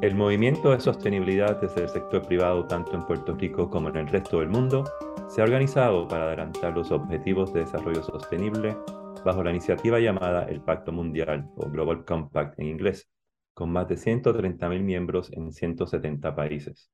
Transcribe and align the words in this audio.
El 0.00 0.14
movimiento 0.14 0.70
de 0.70 0.78
sostenibilidad 0.78 1.60
desde 1.60 1.82
el 1.82 1.88
sector 1.88 2.24
privado, 2.24 2.64
tanto 2.68 2.94
en 2.94 3.04
Puerto 3.04 3.34
Rico 3.34 3.68
como 3.68 3.88
en 3.88 3.96
el 3.96 4.06
resto 4.06 4.38
del 4.38 4.48
mundo, 4.48 4.84
se 5.28 5.40
ha 5.40 5.44
organizado 5.44 6.06
para 6.06 6.26
adelantar 6.26 6.72
los 6.72 6.92
objetivos 6.92 7.52
de 7.52 7.60
desarrollo 7.60 8.04
sostenible 8.04 8.76
bajo 9.24 9.42
la 9.42 9.50
iniciativa 9.50 9.98
llamada 9.98 10.44
el 10.44 10.60
Pacto 10.60 10.92
Mundial 10.92 11.50
o 11.56 11.68
Global 11.68 12.04
Compact 12.04 12.60
en 12.60 12.68
inglés, 12.68 13.10
con 13.54 13.72
más 13.72 13.88
de 13.88 13.96
130.000 13.96 14.80
miembros 14.84 15.32
en 15.32 15.52
170 15.52 16.32
países. 16.36 16.92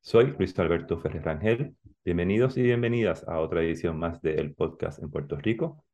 Soy 0.00 0.34
Luis 0.38 0.58
Alberto 0.58 0.98
Ferrer 0.98 1.22
Rangel. 1.22 1.76
Bienvenidos 2.06 2.56
y 2.56 2.62
bienvenidas 2.62 3.28
a 3.28 3.38
otra 3.38 3.60
edición 3.60 3.98
más 3.98 4.22
de 4.22 4.36
El 4.36 4.54
Podcast 4.54 5.02
en 5.02 5.10
Puerto 5.10 5.36
Rico. 5.36 5.84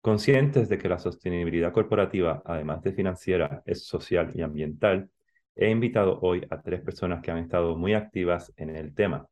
Conscientes 0.00 0.70
de 0.70 0.78
que 0.78 0.88
la 0.88 0.98
sostenibilidad 0.98 1.70
corporativa, 1.70 2.42
además 2.46 2.82
de 2.82 2.94
financiera, 2.94 3.62
es 3.66 3.86
social 3.86 4.32
y 4.34 4.40
ambiental, 4.40 5.10
he 5.56 5.70
invitado 5.70 6.18
hoy 6.20 6.46
a 6.50 6.60
tres 6.62 6.80
personas 6.80 7.22
que 7.22 7.30
han 7.30 7.38
estado 7.38 7.76
muy 7.76 7.94
activas 7.94 8.52
en 8.56 8.70
el 8.70 8.94
tema. 8.94 9.28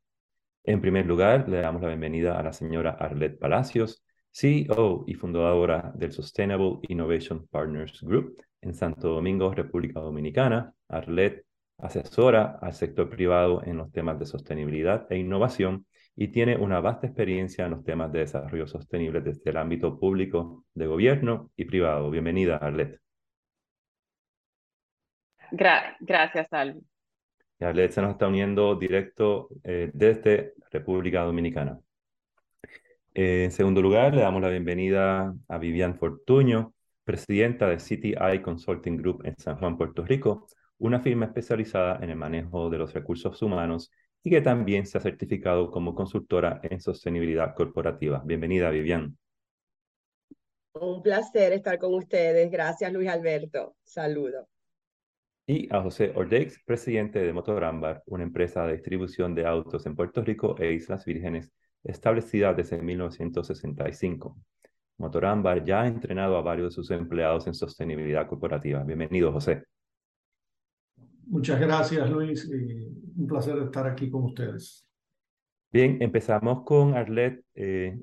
En 0.64 0.80
primer 0.80 1.06
lugar, 1.06 1.48
le 1.48 1.60
damos 1.60 1.82
la 1.82 1.88
bienvenida 1.88 2.38
a 2.38 2.42
la 2.42 2.52
señora 2.52 2.90
Arlette 2.90 3.38
Palacios, 3.38 4.04
CEO 4.32 5.04
y 5.06 5.14
fundadora 5.14 5.92
del 5.94 6.12
Sustainable 6.12 6.78
Innovation 6.88 7.46
Partners 7.48 8.00
Group 8.02 8.36
en 8.60 8.74
Santo 8.74 9.08
Domingo, 9.08 9.52
República 9.52 10.00
Dominicana. 10.00 10.72
Arlette 10.88 11.44
asesora 11.78 12.58
al 12.62 12.74
sector 12.74 13.10
privado 13.10 13.62
en 13.64 13.76
los 13.76 13.90
temas 13.90 14.18
de 14.18 14.26
sostenibilidad 14.26 15.06
e 15.10 15.18
innovación 15.18 15.86
y 16.14 16.28
tiene 16.28 16.56
una 16.56 16.80
vasta 16.80 17.06
experiencia 17.06 17.64
en 17.64 17.72
los 17.72 17.84
temas 17.84 18.12
de 18.12 18.20
desarrollo 18.20 18.66
sostenible 18.66 19.20
desde 19.20 19.50
el 19.50 19.56
ámbito 19.56 19.98
público, 19.98 20.64
de 20.74 20.86
gobierno 20.86 21.50
y 21.56 21.64
privado. 21.64 22.10
Bienvenida, 22.10 22.56
Arlette. 22.58 23.00
Gracias, 25.52 26.52
Alvi. 26.52 26.80
Arlette 27.60 27.92
se 27.92 28.02
nos 28.02 28.12
está 28.12 28.26
uniendo 28.26 28.74
directo 28.74 29.48
eh, 29.62 29.90
desde 29.94 30.54
República 30.70 31.22
Dominicana. 31.22 31.78
en 33.14 33.50
segundo 33.50 33.82
lugar, 33.82 34.14
le 34.14 34.22
damos 34.22 34.42
la 34.42 34.48
bienvenida 34.48 35.34
a 35.48 35.58
Vivian 35.58 35.96
Fortuño, 35.96 36.74
presidenta 37.04 37.68
de 37.68 37.76
CTI 37.76 38.40
Consulting 38.42 38.96
Group 38.96 39.22
en 39.24 39.36
San 39.36 39.56
Juan, 39.58 39.76
Puerto 39.76 40.04
Rico, 40.04 40.46
una 40.78 41.00
firma 41.00 41.26
especializada 41.26 41.98
en 42.02 42.10
el 42.10 42.16
manejo 42.16 42.70
de 42.70 42.78
los 42.78 42.92
recursos 42.92 43.40
humanos 43.42 43.90
y 44.22 44.30
que 44.30 44.40
también 44.40 44.86
se 44.86 44.98
ha 44.98 45.00
certificado 45.00 45.70
como 45.70 45.94
consultora 45.94 46.60
en 46.62 46.80
sostenibilidad 46.80 47.54
corporativa. 47.54 48.22
Bienvenida, 48.24 48.70
Vivian. 48.70 49.16
Un 50.74 51.02
placer 51.02 51.52
estar 51.52 51.78
con 51.78 51.94
ustedes. 51.94 52.50
Gracias, 52.50 52.92
Luis 52.92 53.08
Alberto. 53.08 53.76
Saludo. 53.82 54.48
Y 55.46 55.72
a 55.74 55.82
José 55.82 56.12
Ordex, 56.14 56.62
presidente 56.64 57.18
de 57.18 57.32
Motorambar, 57.32 58.02
una 58.06 58.22
empresa 58.22 58.64
de 58.66 58.74
distribución 58.74 59.34
de 59.34 59.44
autos 59.44 59.86
en 59.86 59.96
Puerto 59.96 60.22
Rico 60.22 60.56
e 60.58 60.72
Islas 60.72 61.04
Vírgenes, 61.04 61.50
establecida 61.82 62.54
desde 62.54 62.80
1965. 62.80 64.36
Motorambar 64.98 65.64
ya 65.64 65.82
ha 65.82 65.88
entrenado 65.88 66.36
a 66.36 66.42
varios 66.42 66.68
de 66.68 66.74
sus 66.74 66.90
empleados 66.92 67.46
en 67.48 67.54
sostenibilidad 67.54 68.28
corporativa. 68.28 68.84
Bienvenido, 68.84 69.32
José. 69.32 69.64
Muchas 71.26 71.60
gracias, 71.60 72.08
Luis. 72.10 72.48
un 73.16 73.26
placer 73.26 73.58
estar 73.58 73.86
aquí 73.86 74.10
con 74.10 74.24
ustedes. 74.24 74.86
Bien, 75.72 75.96
empezamos 76.00 76.64
con 76.64 76.94
Arlet, 76.94 77.42
eh, 77.54 77.98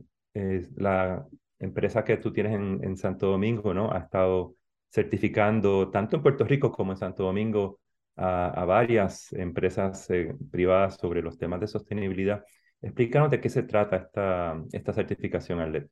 la 0.75 1.25
empresa 1.59 2.03
que 2.03 2.17
tú 2.17 2.33
tienes 2.33 2.53
en, 2.53 2.97
Santo 2.97 3.27
Domingo, 3.27 3.73
¿no? 3.73 3.91
Ha 3.91 3.99
estado 3.99 4.55
certificando 4.89 5.89
tanto 5.91 6.15
en 6.15 6.23
Puerto 6.23 6.43
Rico 6.45 6.71
como 6.71 6.91
en 6.91 6.97
Santo 6.97 7.23
Domingo 7.23 7.79
a, 8.15 8.65
varias 8.65 9.31
empresas 9.33 10.09
eh, 10.09 10.35
privadas 10.51 10.97
sobre 10.97 11.21
los 11.21 11.37
temas 11.37 11.61
de 11.61 11.67
sostenibilidad. 11.67 12.43
Explícanos 12.81 13.31
de 13.31 13.39
qué 13.39 13.49
se 13.49 13.63
trata 13.63 13.97
esta, 13.97 14.61
esta 14.71 14.93
certificación, 14.93 15.59
Arlet. 15.59 15.89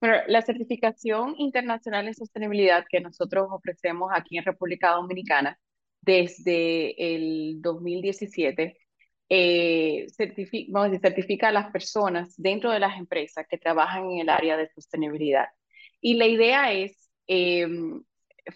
Bueno, 0.00 0.16
la 0.28 0.42
certificación 0.42 1.34
internacional 1.38 2.06
en 2.06 2.14
sostenibilidad 2.14 2.84
que 2.88 3.00
nosotros 3.00 3.48
ofrecemos 3.50 4.10
aquí 4.14 4.38
en 4.38 4.44
República 4.44 4.92
Dominicana 4.92 5.58
desde 6.00 7.14
el 7.14 7.60
2017 7.60 8.78
eh, 9.28 10.06
certifica, 10.16 11.48
a 11.48 11.52
las 11.52 11.70
personas 11.70 12.34
dentro 12.36 12.70
de 12.70 12.80
las 12.80 12.96
empresas 12.98 13.46
que 13.48 13.58
trabajan 13.58 14.10
en 14.10 14.20
el 14.20 14.28
área 14.28 14.56
de 14.56 14.68
sostenibilidad. 14.68 15.46
Y 16.00 16.14
la 16.14 16.26
idea 16.26 16.72
es 16.72 17.07
em, 17.28 18.02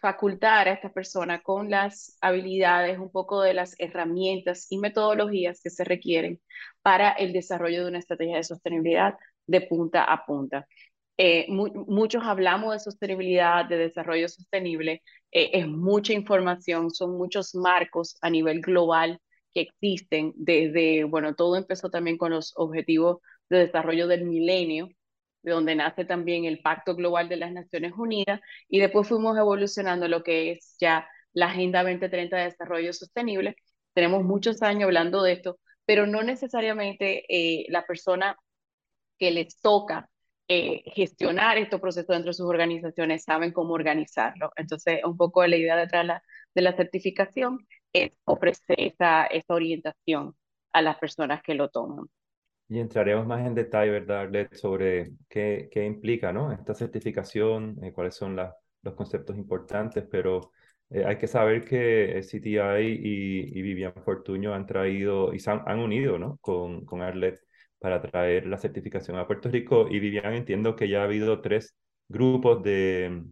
facultar 0.00 0.68
a 0.68 0.72
estas 0.72 0.92
personas 0.92 1.42
con 1.42 1.70
las 1.70 2.16
habilidades, 2.20 2.98
un 2.98 3.10
poco 3.10 3.42
de 3.42 3.54
las 3.54 3.74
herramientas 3.78 4.66
y 4.70 4.78
metodologías 4.78 5.60
que 5.62 5.70
se 5.70 5.84
requieren 5.84 6.40
para 6.82 7.12
el 7.12 7.32
desarrollo 7.32 7.82
de 7.84 7.88
una 7.90 7.98
estrategia 7.98 8.36
de 8.36 8.44
sostenibilidad 8.44 9.14
de 9.46 9.60
punta 9.62 10.04
a 10.04 10.24
punta. 10.26 10.66
Eh, 11.18 11.46
muchos 11.48 12.22
hablamos 12.24 12.72
de 12.72 12.80
sostenibilidad, 12.80 13.66
de 13.66 13.76
desarrollo 13.76 14.28
sostenible, 14.28 15.02
eh, 15.30 15.50
es 15.52 15.68
mucha 15.68 16.12
información, 16.14 16.90
son 16.90 17.16
muchos 17.18 17.54
marcos 17.54 18.16
a 18.22 18.30
nivel 18.30 18.60
global 18.60 19.20
que 19.52 19.60
existen 19.62 20.32
desde, 20.36 21.04
bueno, 21.04 21.34
todo 21.34 21.56
empezó 21.56 21.90
también 21.90 22.16
con 22.16 22.32
los 22.32 22.54
objetivos 22.56 23.18
de 23.50 23.58
desarrollo 23.58 24.08
del 24.08 24.24
milenio, 24.24 24.88
de 25.42 25.52
donde 25.52 25.74
nace 25.74 26.04
también 26.04 26.44
el 26.44 26.60
Pacto 26.60 26.94
Global 26.96 27.28
de 27.28 27.36
las 27.36 27.52
Naciones 27.52 27.92
Unidas, 27.96 28.40
y 28.68 28.80
después 28.80 29.08
fuimos 29.08 29.36
evolucionando 29.36 30.08
lo 30.08 30.22
que 30.22 30.52
es 30.52 30.76
ya 30.80 31.06
la 31.32 31.46
Agenda 31.46 31.82
2030 31.82 32.36
de 32.36 32.44
Desarrollo 32.44 32.92
Sostenible. 32.92 33.56
Tenemos 33.94 34.24
muchos 34.24 34.62
años 34.62 34.84
hablando 34.84 35.22
de 35.22 35.32
esto, 35.32 35.58
pero 35.84 36.06
no 36.06 36.22
necesariamente 36.22 37.24
eh, 37.28 37.66
la 37.68 37.84
persona 37.86 38.36
que 39.18 39.30
les 39.30 39.60
toca 39.60 40.08
eh, 40.48 40.82
gestionar 40.94 41.58
estos 41.58 41.80
procesos 41.80 42.08
dentro 42.08 42.30
de 42.30 42.34
sus 42.34 42.46
organizaciones, 42.48 43.24
saben 43.24 43.52
cómo 43.52 43.74
organizarlo. 43.74 44.52
Entonces, 44.56 45.00
un 45.04 45.16
poco 45.16 45.46
la 45.46 45.56
idea 45.56 45.76
detrás 45.76 46.22
de 46.54 46.62
la, 46.62 46.76
certificación 46.76 47.66
es 47.92 48.18
ofrecer 48.24 48.76
esa 48.78 49.28
orientación 49.48 50.34
a 50.72 50.82
las 50.82 50.98
personas 50.98 51.42
que 51.42 51.54
lo 51.54 51.70
toman. 51.70 52.06
Y 52.72 52.80
entraremos 52.80 53.26
más 53.26 53.46
en 53.46 53.54
detalle, 53.54 53.90
¿verdad, 53.90 54.20
Arlette, 54.22 54.54
sobre 54.54 55.12
qué, 55.28 55.68
qué 55.70 55.84
implica 55.84 56.32
¿no? 56.32 56.52
esta 56.52 56.72
certificación, 56.74 57.78
eh, 57.84 57.92
cuáles 57.92 58.14
son 58.14 58.34
los 58.34 58.94
conceptos 58.94 59.36
importantes, 59.36 60.04
pero 60.10 60.52
eh, 60.88 61.04
hay 61.04 61.18
que 61.18 61.26
saber 61.26 61.66
que 61.66 62.18
CTI 62.22 62.80
y, 62.80 63.58
y, 63.58 63.62
Vivian 63.62 63.92
Fortuño 64.02 64.54
han 64.54 64.64
traído 64.64 65.34
y 65.34 65.38
se 65.38 65.50
han, 65.50 65.62
han 65.66 65.80
unido 65.80 66.18
¿no? 66.18 66.38
con, 66.38 66.86
con 66.86 67.02
Arlette 67.02 67.42
para 67.78 68.00
traer 68.00 68.46
la 68.46 68.56
certificación 68.56 69.18
a 69.18 69.26
Puerto 69.26 69.50
Rico. 69.50 69.86
Y 69.90 70.00
Vivian, 70.00 70.32
entiendo 70.32 70.74
que 70.74 70.88
ya 70.88 71.02
ha 71.02 71.04
habido 71.04 71.42
tres 71.42 71.76
grupos 72.08 72.62
de 72.62 73.22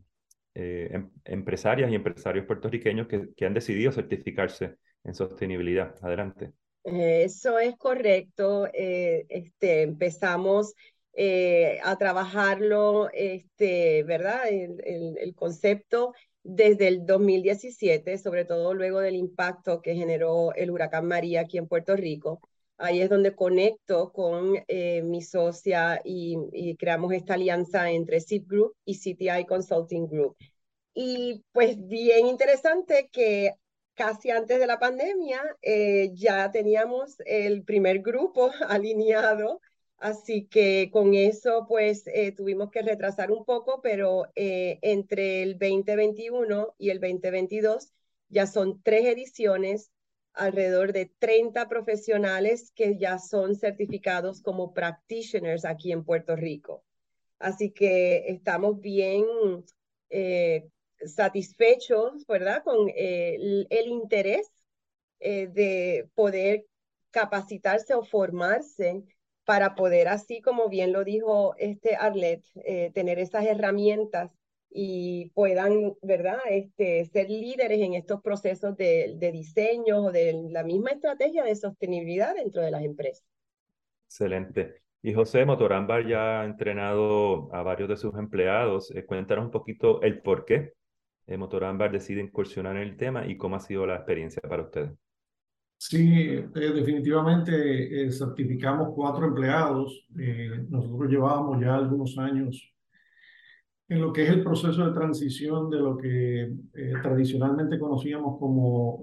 eh, 0.55 0.89
em, 0.93 1.11
empresarias 1.25 1.91
y 1.91 1.95
empresarios 1.95 2.45
puertorriqueños 2.45 3.07
que, 3.07 3.31
que, 3.35 3.47
han 3.47 3.55
decidido 3.55 3.91
certificarse 3.91 4.77
en 5.05 5.15
sostenibilidad. 5.15 5.95
Adelante. 6.03 6.53
Eso 6.85 7.59
es 7.59 7.77
correcto. 7.77 8.67
Eh, 8.73 9.27
este, 9.29 9.83
empezamos 9.83 10.75
eh, 11.13 11.79
a 11.83 11.97
trabajarlo, 11.97 13.11
este, 13.13 14.03
¿verdad? 14.05 14.49
El, 14.49 14.81
el, 14.85 15.19
el, 15.19 15.35
concepto 15.35 16.15
desde 16.43 16.89
el 16.89 17.05
2017, 17.07 18.17
sobre 18.19 18.45
todo 18.45 18.75
luego 18.75 19.01
del 19.01 19.17
impacto 19.17 19.83
que 19.83 19.95
generó 19.95 20.55
el 20.55 20.71
huracán 20.71 21.07
María 21.07 21.43
aquí 21.43 21.59
en 21.59 21.69
Puerto 21.69 21.97
Rico. 21.97 22.41
Ahí 22.81 23.03
es 23.03 23.11
donde 23.11 23.35
conecto 23.35 24.11
con 24.11 24.55
eh, 24.67 25.03
mi 25.03 25.21
socia 25.23 26.01
y, 26.03 26.77
creamos 26.79 27.13
esta 27.13 27.35
alianza 27.35 27.91
entre 27.91 28.21
SIP 28.21 28.49
Group 28.49 28.75
y 28.87 28.95
CTI 28.99 29.45
Consulting 29.47 30.07
Group. 30.09 30.37
Y 30.95 31.45
pues 31.53 31.77
bien 31.87 32.27
interesante 32.27 33.11
que 33.13 33.53
casi 34.01 34.31
antes 34.31 34.59
de 34.59 34.67
la 34.67 34.79
pandemia 34.79 35.43
eh, 35.61 36.11
ya 36.15 36.51
teníamos 36.51 37.17
el 37.27 37.65
primer 37.65 38.01
grupo 38.01 38.51
alineado, 38.67 39.61
así 39.99 40.47
que 40.47 40.89
con 40.91 41.13
eso 41.13 41.67
pues 41.69 42.07
eh, 42.07 42.33
tuvimos 42.33 42.71
que 42.71 42.81
retrasar 42.81 43.31
un 43.31 43.45
poco, 43.45 43.83
pero 43.83 44.25
entre 44.35 45.43
el 45.43 45.59
2021 45.59 46.75
y 46.79 46.89
el 46.89 46.99
2022 46.99 47.93
ya 48.31 48.47
son 48.47 48.81
tres 48.83 49.05
ediciones 49.05 49.91
alrededor 50.33 50.95
de 50.95 51.13
30 51.19 51.69
profesionales 51.69 52.73
que 52.75 52.97
ya 52.97 53.19
son 53.19 53.55
certificados 53.55 54.41
como 54.41 54.73
practitioners 54.73 55.67
aquí 55.67 55.93
en 55.93 56.05
Puerto 56.05 56.37
Rico. 56.37 56.85
Así 57.39 57.71
que 57.71 58.29
estamos 58.29 58.81
bien 58.81 59.27
eh, 60.09 60.71
satisfechos, 61.07 62.27
¿verdad? 62.27 62.63
Con 62.65 62.89
eh, 62.89 63.67
el, 63.71 63.89
interés 63.89 64.51
eh, 65.21 65.49
de 65.49 66.09
poder 66.15 66.67
capacitarse 67.11 67.95
o 67.95 68.05
formarse 68.05 69.05
para 69.45 69.75
poder, 69.75 70.09
así 70.09 70.41
como 70.41 70.69
bien 70.69 70.93
lo 70.93 71.03
dijo 71.05 71.55
este 71.59 71.97
Arlet, 71.97 72.45
tener 72.95 73.19
esas 73.19 73.47
herramientas 73.47 74.31
y 74.71 75.31
puedan, 75.31 75.95
¿verdad?, 76.03 76.39
este, 76.49 77.05
ser 77.07 77.29
líderes 77.29 77.81
en 77.81 77.95
estos 77.95 78.23
procesos 78.23 78.77
de, 78.77 79.17
de 79.17 79.33
diseño 79.33 80.05
o 80.05 80.13
de 80.13 80.49
la 80.51 80.63
misma 80.63 80.91
estrategia 80.91 81.43
de 81.43 81.57
sostenibilidad 81.57 82.37
dentro 82.37 82.63
de 82.63 82.71
las 82.71 82.85
empresas. 82.85 83.27
Excelente. 84.07 84.83
Y 85.03 85.15
José 85.15 85.47
Motorámbar 85.47 86.07
ya 86.07 86.43
ha 86.43 86.45
entrenado 86.45 87.49
a 87.55 87.63
varios 87.63 87.89
de 87.89 87.97
sus 87.97 88.15
empleados. 88.17 88.91
Eh, 88.91 89.07
cuéntanos 89.07 89.47
un 89.47 89.51
poquito 89.51 90.03
el 90.03 90.21
por 90.21 90.45
qué 90.45 90.75
eh, 91.31 91.39
Motorámbar 91.39 91.93
decide 91.93 92.21
incursionar 92.21 92.77
en 92.77 92.83
el 92.83 92.97
tema 92.97 93.25
y 93.25 93.37
cómo 93.37 93.55
ha 93.55 93.61
sido 93.61 93.87
la 93.87 93.95
experiencia 93.95 94.43
para 94.43 94.65
ustedes. 94.65 94.91
Sí, 95.77 96.25
eh, 96.29 96.49
definitivamente 96.53 98.03
eh, 98.03 98.11
certificamos 98.11 98.89
cuatro 98.95 99.27
empleados. 99.27 100.09
nosotros 100.69 101.09
llevábamos 101.09 101.61
ya 101.61 101.77
algunos 101.77 102.19
años 102.19 102.75
en 103.89 104.01
lo 104.01 104.13
que 104.13 104.25
es 104.25 104.31
el 104.31 104.43
proceso 104.43 104.85
de 104.85 104.93
transición 104.93 105.71
de 105.71 105.79
lo 105.79 105.97
que 105.97 106.53
tradicionalmente 107.03 107.79
conocíamos 107.79 108.39
como 108.39 109.03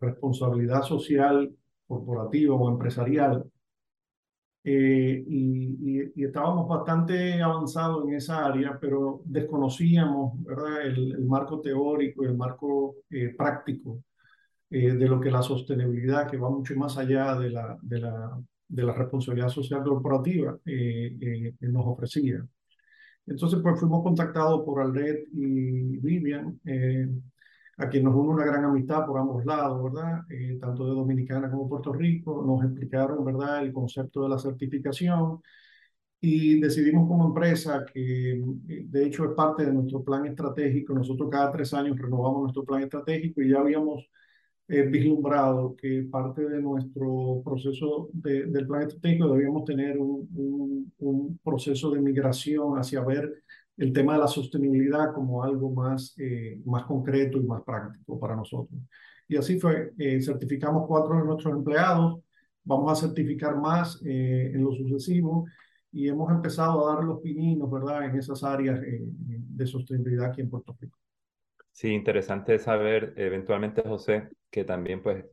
responsabilidad 0.00 0.82
social 0.82 1.54
corporativa 1.86 2.54
o 2.54 2.70
empresarial 2.70 3.49
eh, 4.62 5.24
y, 5.26 6.22
estábamos 6.22 6.68
bastante 6.68 7.40
avanzados 7.42 8.06
en 8.06 8.14
esa 8.14 8.44
área, 8.46 8.78
pero 8.80 9.22
desconocíamos 9.24 10.42
¿verdad? 10.44 10.82
El, 10.82 11.24
marco 11.24 11.60
teórico 11.60 12.22
y 12.22 12.26
el 12.26 12.36
marco 12.36 12.96
eh, 13.10 13.34
práctico 13.36 14.02
eh, 14.70 14.92
de 14.92 15.08
lo 15.08 15.20
que 15.20 15.30
la 15.30 15.42
sostenibilidad, 15.42 16.30
que 16.30 16.36
va 16.36 16.50
mucho 16.50 16.76
más 16.76 16.96
allá 16.98 17.36
de 17.36 17.50
la, 17.50 17.78
de 17.82 18.00
la, 18.00 18.40
de 18.68 18.82
la 18.82 18.92
responsabilidad 18.94 19.48
social 19.48 19.82
corporativa, 19.82 20.58
nos 21.60 21.86
ofrecía. 21.86 22.46
Entonces, 23.26 23.60
pues 23.62 23.78
fuimos 23.80 24.02
contactados 24.02 24.64
por 24.64 24.80
Alred 24.80 25.24
y 25.32 25.98
Vivian 25.98 26.60
a 27.80 27.88
quien 27.88 28.04
nos 28.04 28.14
une 28.14 28.30
una 28.34 28.44
gran 28.44 28.64
amistad 28.64 29.06
por 29.06 29.18
ambos 29.18 29.44
lados, 29.44 29.82
¿verdad? 29.82 30.22
Eh, 30.30 30.58
tanto 30.60 30.84
de 30.86 30.90
Dominicana 30.92 31.50
como 31.50 31.68
Puerto 31.68 31.92
Rico, 31.92 32.42
nos 32.44 32.64
explicaron, 32.64 33.24
¿verdad?, 33.24 33.62
el 33.64 33.72
concepto 33.72 34.22
de 34.22 34.28
la 34.28 34.38
certificación 34.38 35.40
y 36.20 36.60
decidimos 36.60 37.08
como 37.08 37.26
empresa 37.26 37.84
que, 37.92 38.32
eh, 38.32 38.84
de 38.86 39.06
hecho, 39.06 39.24
es 39.24 39.32
parte 39.36 39.64
de 39.66 39.72
nuestro 39.72 40.04
plan 40.04 40.26
estratégico. 40.26 40.94
Nosotros 40.94 41.28
cada 41.30 41.50
tres 41.52 41.72
años 41.74 41.98
renovamos 41.98 42.42
nuestro 42.42 42.64
plan 42.64 42.82
estratégico 42.82 43.42
y 43.42 43.50
ya 43.50 43.60
habíamos 43.60 44.08
eh, 44.68 44.82
vislumbrado 44.82 45.76
que 45.76 46.06
parte 46.10 46.48
de 46.48 46.62
nuestro 46.62 47.42
proceso 47.44 48.10
del 48.12 48.66
plan 48.66 48.82
estratégico 48.82 49.28
debíamos 49.32 49.64
tener 49.64 49.98
un, 49.98 50.28
un, 50.34 50.92
un 50.98 51.38
proceso 51.42 51.90
de 51.90 52.00
migración 52.00 52.78
hacia 52.78 53.02
ver 53.04 53.42
el 53.80 53.94
tema 53.94 54.12
de 54.12 54.18
la 54.18 54.28
sostenibilidad 54.28 55.14
como 55.14 55.42
algo 55.42 55.70
más, 55.70 56.14
eh, 56.18 56.60
más 56.66 56.84
concreto 56.84 57.38
y 57.38 57.46
más 57.46 57.62
práctico 57.62 58.20
para 58.20 58.36
nosotros. 58.36 58.78
Y 59.26 59.36
así 59.36 59.58
fue, 59.58 59.92
eh, 59.96 60.20
certificamos 60.20 60.86
cuatro 60.86 61.16
de 61.16 61.24
nuestros 61.24 61.54
empleados, 61.54 62.20
vamos 62.62 62.92
a 62.92 63.06
certificar 63.06 63.56
más 63.56 63.98
eh, 64.04 64.52
en 64.54 64.62
lo 64.62 64.72
sucesivo 64.72 65.46
y 65.90 66.08
hemos 66.08 66.30
empezado 66.30 66.86
a 66.86 66.94
dar 66.94 67.04
los 67.04 67.20
pininos, 67.22 67.70
¿verdad?, 67.70 68.04
en 68.04 68.18
esas 68.18 68.44
áreas 68.44 68.80
de 68.82 69.66
sostenibilidad 69.66 70.26
aquí 70.26 70.42
en 70.42 70.50
Puerto 70.50 70.76
Rico. 70.78 70.98
Sí, 71.72 71.88
interesante 71.88 72.58
saber 72.58 73.14
eventualmente, 73.16 73.82
José, 73.82 74.28
que 74.50 74.64
también 74.64 75.02
pues 75.02 75.24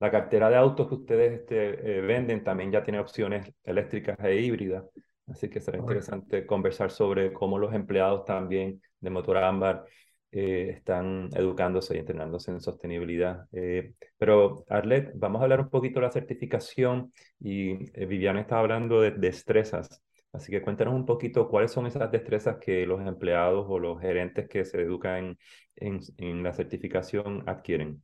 la 0.00 0.10
cartera 0.10 0.48
de 0.48 0.56
autos 0.56 0.88
que 0.88 0.94
ustedes 0.94 1.40
este, 1.40 2.00
venden 2.00 2.42
también 2.42 2.72
ya 2.72 2.82
tiene 2.82 2.98
opciones 2.98 3.52
eléctricas 3.62 4.18
e 4.20 4.40
híbridas. 4.40 4.84
Así 5.26 5.48
que 5.48 5.60
será 5.60 5.78
interesante 5.78 6.46
conversar 6.46 6.90
sobre 6.90 7.32
cómo 7.32 7.58
los 7.58 7.72
empleados 7.74 8.24
también 8.24 8.82
de 9.00 9.10
Motor 9.10 9.38
Ámbar 9.38 9.84
eh, 10.30 10.70
están 10.76 11.30
educándose 11.34 11.94
y 11.94 12.00
entrenándose 12.00 12.50
en 12.50 12.60
sostenibilidad. 12.60 13.46
Eh, 13.52 13.94
pero 14.18 14.64
Arlet, 14.68 15.12
vamos 15.14 15.40
a 15.40 15.44
hablar 15.44 15.60
un 15.60 15.70
poquito 15.70 16.00
de 16.00 16.06
la 16.06 16.12
certificación 16.12 17.12
y 17.40 17.70
eh, 17.98 18.06
Viviana 18.06 18.40
estaba 18.40 18.60
hablando 18.60 19.00
de 19.00 19.12
destrezas. 19.12 20.02
Así 20.32 20.50
que 20.50 20.60
cuéntanos 20.60 20.94
un 20.94 21.06
poquito 21.06 21.48
cuáles 21.48 21.70
son 21.70 21.86
esas 21.86 22.10
destrezas 22.10 22.56
que 22.58 22.84
los 22.84 23.00
empleados 23.06 23.66
o 23.68 23.78
los 23.78 24.00
gerentes 24.00 24.48
que 24.48 24.64
se 24.64 24.82
educan 24.82 25.38
en, 25.76 26.00
en 26.18 26.42
la 26.42 26.52
certificación 26.52 27.44
adquieren. 27.48 28.02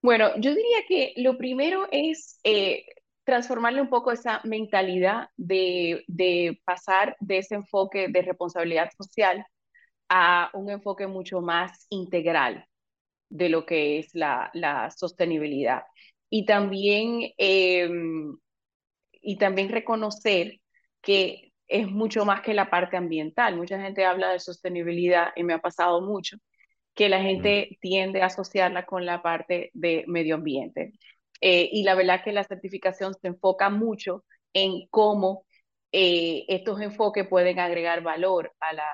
Bueno, 0.00 0.30
yo 0.40 0.54
diría 0.54 0.78
que 0.88 1.12
lo 1.18 1.36
primero 1.36 1.86
es 1.92 2.40
transformarle 3.24 3.80
un 3.82 3.88
poco 3.88 4.12
esa 4.12 4.40
mentalidad 4.44 5.28
de, 5.36 6.04
de, 6.08 6.60
pasar 6.64 7.16
de 7.20 7.38
ese 7.38 7.54
enfoque 7.56 8.08
de 8.08 8.22
responsabilidad 8.22 8.90
social 8.96 9.46
a 10.08 10.50
un 10.54 10.70
enfoque 10.70 11.06
mucho 11.06 11.40
más 11.40 11.86
integral 11.90 12.66
de 13.28 13.48
lo 13.48 13.64
que 13.66 13.98
es 13.98 14.14
la, 14.14 14.50
la 14.54 14.90
sostenibilidad. 14.90 15.82
Y 16.30 16.46
también, 16.46 17.32
em, 17.38 18.36
y 19.22 19.38
también 19.38 19.70
reconocer 19.70 20.60
que 21.02 21.52
es 21.68 21.88
mucho 21.88 22.24
más 22.24 22.42
que 22.42 22.54
la 22.54 22.70
parte 22.70 22.96
ambiental. 22.96 23.56
Mucha 23.56 23.80
gente 23.80 24.04
habla 24.04 24.30
de 24.32 24.40
sostenibilidad 24.40 25.28
y 25.36 25.44
me 25.44 25.54
ha 25.54 25.60
pasado 25.60 26.02
mucho 26.02 26.36
que 26.94 27.08
la 27.08 27.22
gente 27.22 27.78
tiende 27.80 28.22
a 28.22 28.26
asociarla 28.26 28.84
con 28.86 29.06
la 29.06 29.22
parte 29.22 29.70
de 29.74 30.04
medio 30.08 30.36
ambiente. 30.36 30.92
Eh, 31.42 31.68
y 31.72 31.82
la 31.82 31.96
verdad 31.96 32.22
que 32.24 32.32
la 32.32 32.44
certificación 32.44 33.14
se 33.20 33.28
enfoca 33.28 33.68
mucho 33.68 34.24
en 34.54 34.86
cómo 34.90 35.44
eh, 35.90 36.44
estos 36.48 36.80
enfoques 36.80 37.26
pueden 37.28 37.58
agregar 37.58 38.02
valor 38.02 38.52
a 38.60 38.72
la, 38.72 38.88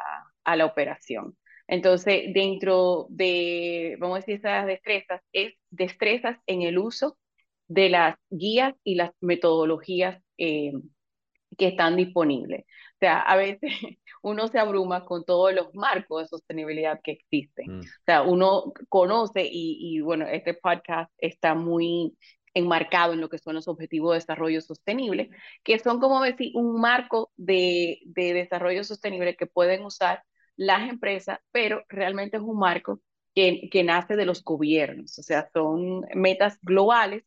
a 0.44 0.56
la 0.56 0.64
operación. 0.64 1.36
Entonces, 1.66 2.32
dentro 2.32 3.06
de, 3.10 3.96
vamos 4.00 4.16
a 4.16 4.20
decir, 4.20 4.36
esas 4.36 4.66
destrezas, 4.66 5.20
es 5.32 5.54
destrezas 5.70 6.38
en 6.46 6.62
el 6.62 6.78
uso 6.78 7.18
de 7.68 7.90
las 7.90 8.16
guías 8.30 8.74
y 8.82 8.94
las 8.94 9.10
metodologías 9.20 10.22
eh, 10.38 10.72
que 11.58 11.68
están 11.68 11.96
disponibles. 11.96 12.62
O 12.62 12.98
sea, 13.00 13.20
a 13.20 13.36
veces 13.36 13.70
uno 14.22 14.48
se 14.48 14.58
abruma 14.58 15.04
con 15.04 15.24
todos 15.24 15.54
los 15.54 15.74
marcos 15.74 16.22
de 16.22 16.28
sostenibilidad 16.28 17.00
que 17.04 17.12
existen. 17.12 17.78
Mm. 17.78 17.80
O 17.80 18.04
sea, 18.06 18.22
uno 18.22 18.72
conoce 18.88 19.44
y, 19.44 19.76
y, 19.80 20.00
bueno, 20.00 20.26
este 20.26 20.54
podcast 20.54 21.12
está 21.18 21.54
muy 21.54 22.16
enmarcado 22.54 23.12
en 23.12 23.20
lo 23.20 23.28
que 23.28 23.38
son 23.38 23.54
los 23.54 23.68
objetivos 23.68 24.12
de 24.12 24.18
desarrollo 24.20 24.60
sostenible, 24.60 25.30
que 25.62 25.78
son 25.78 26.00
como 26.00 26.22
decir 26.22 26.52
un 26.54 26.80
marco 26.80 27.32
de, 27.36 28.00
de 28.04 28.34
desarrollo 28.34 28.84
sostenible 28.84 29.36
que 29.36 29.46
pueden 29.46 29.84
usar 29.84 30.22
las 30.56 30.88
empresas, 30.88 31.38
pero 31.52 31.84
realmente 31.88 32.36
es 32.36 32.42
un 32.42 32.58
marco 32.58 33.00
que, 33.34 33.68
que 33.70 33.84
nace 33.84 34.16
de 34.16 34.26
los 34.26 34.42
gobiernos, 34.42 35.18
o 35.18 35.22
sea, 35.22 35.48
son 35.52 36.02
metas 36.14 36.58
globales 36.62 37.24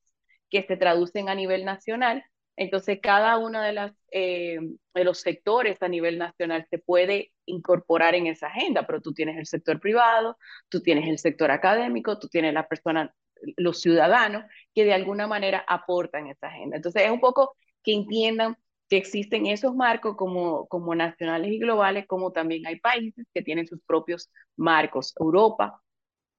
que 0.49 0.63
se 0.63 0.77
traducen 0.77 1.29
a 1.29 1.35
nivel 1.35 1.65
nacional. 1.65 2.23
Entonces, 2.57 2.99
cada 3.01 3.37
uno 3.37 3.61
de, 3.61 3.73
las, 3.73 3.93
eh, 4.11 4.59
de 4.93 5.03
los 5.03 5.21
sectores 5.21 5.81
a 5.81 5.87
nivel 5.87 6.17
nacional 6.19 6.67
se 6.69 6.77
puede 6.77 7.31
incorporar 7.45 8.13
en 8.13 8.27
esa 8.27 8.47
agenda, 8.47 8.85
pero 8.85 9.01
tú 9.01 9.13
tienes 9.13 9.37
el 9.37 9.47
sector 9.47 9.79
privado, 9.79 10.37
tú 10.69 10.81
tienes 10.81 11.07
el 11.07 11.17
sector 11.17 11.49
académico, 11.49 12.19
tú 12.19 12.27
tienes 12.27 12.53
la 12.53 12.67
persona 12.67 13.15
los 13.57 13.81
ciudadanos 13.81 14.43
que 14.73 14.85
de 14.85 14.93
alguna 14.93 15.27
manera 15.27 15.63
aportan 15.67 16.27
esa 16.27 16.47
agenda. 16.47 16.77
Entonces 16.77 17.03
es 17.03 17.11
un 17.11 17.19
poco 17.19 17.55
que 17.83 17.93
entiendan 17.93 18.57
que 18.89 18.97
existen 18.97 19.45
esos 19.47 19.73
marcos 19.75 20.15
como, 20.17 20.67
como 20.67 20.93
nacionales 20.95 21.51
y 21.51 21.59
globales, 21.59 22.05
como 22.07 22.31
también 22.31 22.67
hay 22.67 22.79
países 22.79 23.25
que 23.33 23.41
tienen 23.41 23.67
sus 23.67 23.79
propios 23.85 24.29
marcos. 24.57 25.13
Europa, 25.19 25.81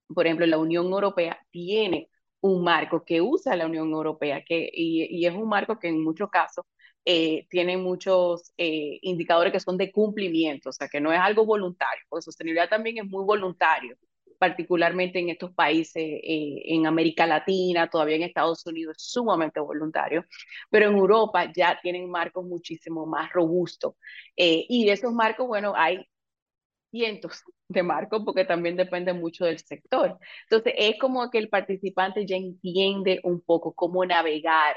por 0.08 0.26
ejemplo, 0.26 0.46
la 0.46 0.58
Unión 0.58 0.86
Europea 0.86 1.38
tiene 1.50 2.10
un 2.42 2.62
marco 2.64 3.04
que 3.04 3.20
usa 3.22 3.56
la 3.56 3.66
Unión 3.66 3.90
Europea 3.90 4.44
que, 4.44 4.68
y, 4.72 5.24
es 5.26 5.34
un 5.34 5.48
marco 5.48 5.78
que 5.78 5.88
en 5.88 6.02
muchos 6.04 6.28
casos 6.30 6.64
eh, 7.04 7.46
tiene 7.48 7.76
muchos 7.78 8.52
eh, 8.58 8.98
indicadores 9.02 9.52
que 9.52 9.60
son 9.60 9.76
de 9.78 9.90
cumplimiento, 9.92 10.70
o 10.70 10.72
sea, 10.72 10.88
que 10.88 11.00
no 11.00 11.12
es 11.12 11.20
algo 11.20 11.46
voluntario, 11.46 12.04
porque 12.08 12.24
sostenibilidad 12.24 12.68
también 12.68 12.98
es 12.98 13.06
muy 13.06 13.24
voluntario 13.24 13.96
particularmente 14.42 15.20
en 15.20 15.28
estos 15.28 15.52
países, 15.54 16.02
eh, 16.02 16.62
en 16.64 16.84
América 16.84 17.28
Latina, 17.28 17.88
todavía 17.88 18.16
en 18.16 18.24
Estados 18.24 18.66
Unidos 18.66 18.96
es 18.96 19.04
sumamente 19.04 19.60
voluntario, 19.60 20.24
pero 20.68 20.88
en 20.88 20.96
Europa 20.96 21.52
ya 21.54 21.78
tienen 21.80 22.10
marcos 22.10 22.44
muchísimo 22.44 23.06
más 23.06 23.32
robustos. 23.32 23.94
Eh, 24.36 24.66
y 24.68 24.84
de 24.84 24.94
esos 24.94 25.12
marcos, 25.12 25.46
bueno, 25.46 25.74
hay 25.76 26.04
cientos 26.90 27.42
de 27.68 27.84
marcos 27.84 28.22
porque 28.24 28.44
también 28.44 28.76
depende 28.76 29.12
mucho 29.12 29.44
del 29.44 29.60
sector. 29.60 30.18
Entonces, 30.50 30.74
es 30.76 30.98
como 30.98 31.30
que 31.30 31.38
el 31.38 31.48
participante 31.48 32.26
ya 32.26 32.34
entiende 32.36 33.20
un 33.22 33.42
poco 33.42 33.72
cómo 33.74 34.04
navegar 34.04 34.74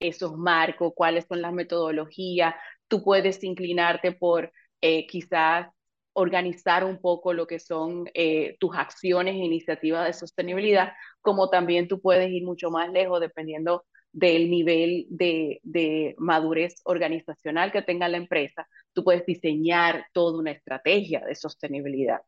esos 0.00 0.36
marcos, 0.36 0.92
cuáles 0.94 1.24
son 1.26 1.40
las 1.40 1.54
metodologías. 1.54 2.54
Tú 2.88 3.02
puedes 3.02 3.42
inclinarte 3.42 4.12
por 4.12 4.52
eh, 4.82 5.06
quizás 5.06 5.68
organizar 6.18 6.84
un 6.84 7.00
poco 7.00 7.32
lo 7.32 7.46
que 7.46 7.60
son 7.60 8.10
eh, 8.14 8.56
tus 8.58 8.76
acciones 8.76 9.34
e 9.34 9.38
iniciativas 9.38 10.06
de 10.06 10.12
sostenibilidad, 10.12 10.92
como 11.20 11.48
también 11.48 11.88
tú 11.88 12.00
puedes 12.00 12.30
ir 12.30 12.44
mucho 12.44 12.70
más 12.70 12.90
lejos 12.90 13.20
dependiendo 13.20 13.84
del 14.12 14.50
nivel 14.50 15.06
de, 15.10 15.60
de 15.62 16.14
madurez 16.18 16.80
organizacional 16.84 17.70
que 17.70 17.82
tenga 17.82 18.08
la 18.08 18.16
empresa, 18.16 18.66
tú 18.92 19.04
puedes 19.04 19.24
diseñar 19.26 20.06
toda 20.12 20.38
una 20.38 20.50
estrategia 20.50 21.20
de 21.20 21.34
sostenibilidad 21.34 22.20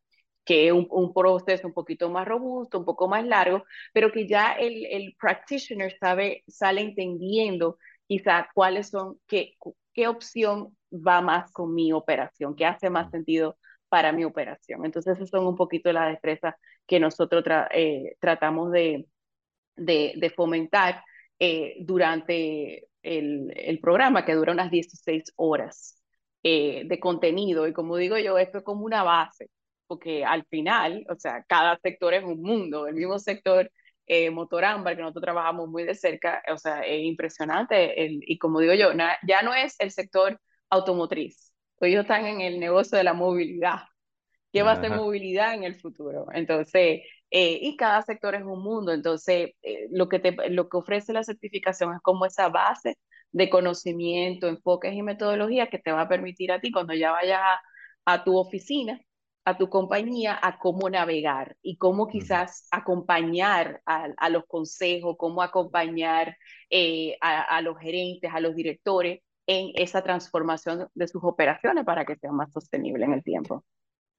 que 0.44 0.68
es 0.68 0.72
un, 0.72 1.12
proceso 1.12 1.66
un 1.68 1.74
poquito 1.74 2.10
más 2.10 2.26
robusto, 2.26 2.78
un 2.78 2.84
poco 2.84 3.06
más 3.06 3.24
largo, 3.24 3.64
pero 3.92 4.10
que 4.10 4.26
ya 4.26 4.52
el, 4.54 4.84
el 4.86 5.14
practitioner 5.20 5.96
sabe, 6.00 6.42
sale 6.48 6.80
entendiendo 6.80 7.78
quizá 8.08 8.48
cuáles 8.54 8.88
son, 8.88 9.20
qué, 9.28 9.54
qué 9.92 10.08
opción 10.08 10.76
va 10.92 11.20
más 11.20 11.52
con 11.52 11.74
mi 11.74 11.92
operación, 11.92 12.56
qué 12.56 12.66
hace 12.66 12.90
más 12.90 13.10
sentido 13.10 13.56
para 13.90 14.12
mi 14.12 14.24
operación. 14.24 14.84
Entonces, 14.86 15.16
esas 15.16 15.30
son 15.30 15.46
un 15.46 15.56
poquito 15.56 15.92
las 15.92 16.10
destrezas 16.12 16.54
que 16.86 17.00
nosotros 17.00 17.44
eh, 17.72 18.16
tratamos 18.20 18.72
de, 18.72 19.06
de, 19.76 20.32
fomentar 20.36 21.04
eh, 21.38 21.76
durante 21.80 22.88
el, 23.02 23.52
el, 23.56 23.80
programa, 23.80 24.24
que 24.24 24.34
dura 24.34 24.52
unas 24.52 24.70
16 24.70 25.32
horas 25.36 26.02
eh, 26.42 26.84
de 26.86 27.00
contenido. 27.00 27.66
Y 27.68 27.72
como 27.72 27.96
digo 27.96 28.18
yo, 28.18 28.38
esto 28.38 28.58
es 28.58 28.64
como 28.64 28.84
una 28.84 29.02
base, 29.02 29.50
porque 29.86 30.24
al 30.24 30.44
final, 30.46 31.04
o 31.10 31.16
sea, 31.16 31.44
cada 31.48 31.78
sector 31.82 32.14
es 32.14 32.24
un 32.24 32.40
mundo. 32.42 32.86
El 32.86 32.94
mismo 32.94 33.18
sector 33.18 33.70
eh, 34.06 34.30
motor 34.30 34.64
ámbar, 34.64 34.96
que 34.96 35.02
nosotros 35.02 35.22
trabajamos 35.22 35.68
muy 35.68 35.84
de 35.84 35.94
cerca, 35.94 36.42
o 36.52 36.58
sea, 36.58 36.82
es 36.82 37.02
impresionante. 37.04 38.04
El, 38.04 38.20
y 38.26 38.38
como 38.38 38.60
digo 38.60 38.74
yo, 38.74 38.90
ya 39.26 39.42
no 39.42 39.54
es 39.54 39.76
el 39.78 39.90
sector 39.92 40.40
automotriz, 40.70 41.49
ellos 41.80 42.02
están 42.02 42.26
en 42.26 42.40
el 42.40 42.60
negocio 42.60 42.98
de 42.98 43.04
la 43.04 43.14
movilidad. 43.14 43.80
¿Qué 44.52 44.62
va 44.62 44.72
a 44.72 44.80
ser 44.80 44.90
movilidad 44.90 45.54
en 45.54 45.64
el 45.64 45.76
futuro? 45.76 46.26
Entonces, 46.32 47.02
eh, 47.30 47.58
y 47.62 47.76
cada 47.76 48.02
sector 48.02 48.34
es 48.34 48.42
un 48.42 48.62
mundo, 48.62 48.92
entonces 48.92 49.52
eh, 49.62 49.86
lo, 49.92 50.08
que 50.08 50.18
te, 50.18 50.50
lo 50.50 50.68
que 50.68 50.76
ofrece 50.78 51.12
la 51.12 51.22
certificación 51.22 51.94
es 51.94 52.00
como 52.02 52.26
esa 52.26 52.48
base 52.48 52.98
de 53.32 53.48
conocimiento, 53.48 54.48
enfoques 54.48 54.92
y 54.92 55.02
metodologías 55.02 55.68
que 55.68 55.78
te 55.78 55.92
va 55.92 56.02
a 56.02 56.08
permitir 56.08 56.50
a 56.52 56.60
ti 56.60 56.72
cuando 56.72 56.94
ya 56.94 57.12
vayas 57.12 57.40
a 58.04 58.24
tu 58.24 58.36
oficina 58.36 59.00
a 59.44 59.56
tu 59.56 59.68
compañía 59.68 60.38
a 60.40 60.58
cómo 60.58 60.88
navegar 60.90 61.56
y 61.62 61.76
cómo 61.76 62.08
quizás 62.08 62.68
acompañar 62.70 63.82
a, 63.86 64.28
los 64.28 64.44
consejos, 64.46 65.16
cómo 65.18 65.42
acompañar 65.42 66.36
eh, 66.68 67.16
a, 67.20 67.60
los 67.62 67.78
gerentes, 67.78 68.30
a 68.32 68.40
los 68.40 68.54
directores 68.54 69.20
en 69.50 69.72
esa 69.74 70.00
transformación 70.02 70.86
de 70.94 71.08
sus 71.08 71.24
operaciones 71.24 71.84
para 71.84 72.04
que 72.04 72.14
sean 72.14 72.36
más 72.36 72.52
sostenibles 72.52 73.08
en 73.08 73.14
el 73.14 73.24
tiempo. 73.24 73.64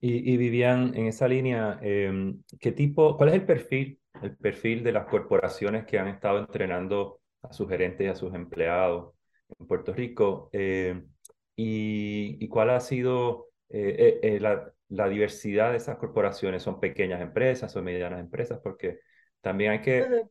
Y, 0.03 0.35
Vivian, 0.35 0.93
en 0.95 1.05
esa 1.05 1.27
línea, 1.27 1.79
em, 1.81 2.41
¿qué 2.59 2.71
tipo, 2.71 3.15
cuál 3.15 3.29
es 3.29 3.35
el 3.35 3.45
perfil, 3.45 4.00
el 4.21 4.35
perfil 4.35 4.83
de 4.83 4.91
las 4.91 5.05
corporaciones 5.05 5.85
que 5.85 6.00
han 6.00 6.07
estado 6.07 6.39
entrenando 6.39 7.21
a 7.43 7.53
sus 7.53 7.69
gerentes 7.69 8.05
y 8.05 8.09
a 8.09 8.15
sus 8.15 8.33
empleados 8.33 9.13
en 9.57 9.67
Puerto 9.67 9.93
Rico? 9.93 10.50
Em, 10.51 11.07
y, 11.55 12.43
y, 12.43 12.47
cuál 12.50 12.71
ha 12.71 12.79
sido 12.79 13.51
eh, 13.69 14.19
eh, 14.23 14.39
la, 14.41 14.73
la 14.89 15.07
diversidad 15.07 15.71
de 15.71 15.77
esas 15.77 15.97
corporaciones 15.97 16.63
son 16.63 16.81
pequeñas 16.81 17.21
empresas 17.21 17.73
o 17.75 17.81
medianas 17.81 18.19
empresas, 18.19 18.59
porque 18.61 19.00
también 19.39 19.71
hay 19.71 19.81
que 19.81 20.25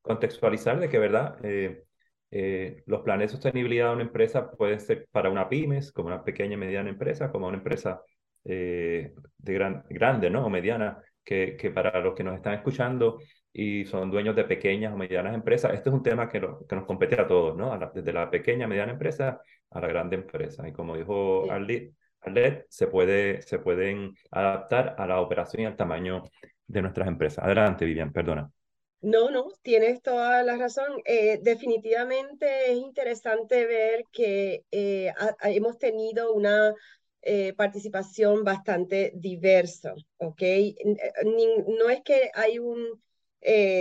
contextualizar 0.00 0.78
de 0.80 0.88
que, 0.88 0.98
¿verdad? 0.98 1.36
Eh, 1.42 1.84
eh, 2.30 2.82
los 2.86 3.02
planes 3.02 3.30
de 3.30 3.32
sostenibilidad 3.36 3.88
de 3.88 3.94
una 3.94 4.02
empresa 4.02 4.50
pueden 4.50 4.80
ser 4.80 5.06
para 5.10 5.30
una 5.30 5.48
pymes, 5.48 5.92
como 5.92 6.08
una 6.08 6.24
pequeña 6.24 6.54
y 6.54 6.56
mediana 6.56 6.90
empresa, 6.90 7.30
como 7.30 7.48
una 7.48 7.58
empresa 7.58 8.02
eh, 8.44 9.12
de 9.38 9.54
gran, 9.54 9.84
grande, 9.88 10.30
¿no? 10.30 10.46
O 10.46 10.50
mediana, 10.50 10.98
que, 11.24 11.56
que 11.56 11.70
para 11.70 12.00
los 12.00 12.14
que 12.14 12.24
nos 12.24 12.36
están 12.36 12.54
escuchando 12.54 13.18
y 13.52 13.84
son 13.86 14.10
dueños 14.10 14.36
de 14.36 14.44
pequeñas 14.44 14.92
o 14.92 14.96
medianas 14.96 15.34
empresas, 15.34 15.72
este 15.72 15.88
es 15.88 15.94
un 15.94 16.02
tema 16.02 16.28
que, 16.28 16.40
que 16.68 16.76
nos 16.76 16.84
compete 16.84 17.20
a 17.20 17.26
todos, 17.26 17.56
¿no? 17.56 17.76
desde 17.94 18.12
la 18.12 18.30
pequeña, 18.30 18.68
mediana 18.68 18.92
empresa 18.92 19.40
a 19.70 19.80
la 19.80 19.88
grande 19.88 20.16
empresa. 20.16 20.68
Y 20.68 20.72
como 20.72 20.96
dijo 20.96 21.50
Arlie, 21.50 21.94
LED 22.26 22.64
se, 22.68 22.86
puede, 22.88 23.42
se 23.42 23.58
pueden 23.58 24.14
adaptar 24.30 24.94
a 24.98 25.06
la 25.06 25.20
operación 25.20 25.62
y 25.62 25.66
al 25.66 25.76
tamaño 25.76 26.22
de 26.66 26.82
nuestras 26.82 27.08
empresas. 27.08 27.44
Adelante, 27.44 27.84
Vivian, 27.84 28.12
perdona. 28.12 28.50
No, 29.00 29.30
no, 29.30 29.52
tienes 29.62 30.02
toda 30.02 30.42
la 30.42 30.56
razón. 30.56 31.00
Eh, 31.04 31.38
definitivamente 31.42 32.72
es 32.72 32.78
interesante 32.78 33.64
ver 33.66 34.04
que 34.12 34.64
eh, 34.70 35.12
hemos 35.44 35.78
tenido 35.78 36.32
una 36.32 36.74
eh, 37.22 37.52
participación 37.54 38.42
bastante 38.44 39.12
diversa, 39.14 39.94
¿ok? 40.18 40.42
no 41.78 41.90
es 41.90 42.00
que 42.02 42.30
hay 42.34 42.58
un 42.58 43.00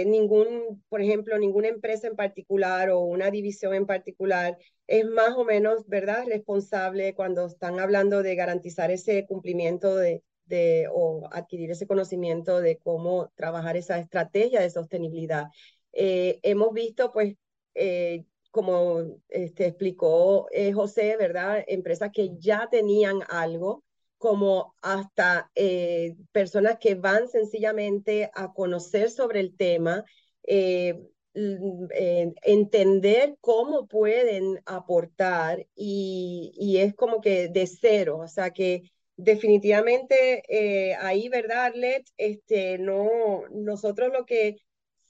ningún, 0.05 0.83
por 0.89 1.01
ejemplo, 1.01 1.37
ninguna 1.39 1.69
empresa 1.69 2.07
en 2.07 2.15
particular 2.15 2.91
o 2.91 2.99
una 2.99 3.31
división 3.31 3.73
en 3.73 3.87
particular 3.87 4.57
es 4.85 5.05
más 5.05 5.31
o 5.35 5.43
menos, 5.43 5.87
¿verdad?, 5.87 6.25
responsable 6.27 7.15
cuando 7.15 7.47
están 7.47 7.79
hablando 7.79 8.21
de 8.21 8.35
garantizar 8.35 8.91
ese 8.91 9.25
cumplimiento 9.25 9.95
de, 9.95 10.21
de 10.45 10.87
o 10.91 11.27
adquirir 11.31 11.71
ese 11.71 11.87
conocimiento 11.87 12.59
de 12.61 12.77
cómo 12.77 13.31
trabajar 13.35 13.77
esa 13.77 13.99
estrategia 13.99 14.61
de 14.61 14.69
sostenibilidad. 14.69 15.45
Eh, 15.93 16.39
hemos 16.43 16.73
visto, 16.73 17.11
pues, 17.11 17.35
eh, 17.73 18.25
como 18.51 19.19
este, 19.29 19.67
explicó 19.67 20.47
José, 20.73 21.17
¿verdad? 21.17 21.63
Empresas 21.67 22.09
que 22.13 22.31
ya 22.39 22.69
tenían 22.71 23.19
algo 23.27 23.83
como 24.17 24.75
hasta 24.81 25.51
eh, 25.55 26.15
personas 26.31 26.77
que 26.79 26.95
van 26.95 27.27
sencillamente 27.27 28.31
a 28.33 28.53
conocer 28.53 29.11
sobre 29.11 29.39
el 29.39 29.55
tema, 29.55 30.03
eh, 30.43 32.33
entender 32.43 33.35
cómo 33.41 33.87
pueden 33.87 34.61
aportar 34.65 35.67
y, 35.75 36.77
es 36.79 36.95
como 36.95 37.19
que 37.19 37.49
de 37.49 37.67
cero, 37.67 38.19
o 38.19 38.27
sea 38.27 38.51
que 38.51 38.83
definitivamente 39.17 40.43
eh, 40.49 40.95
ahí, 40.95 41.29
¿verdad, 41.29 41.65
Arlet? 41.65 42.05
Este, 42.17 42.77
no, 42.77 43.09
nosotros 43.51 44.11
lo 44.11 44.25
que 44.25 44.57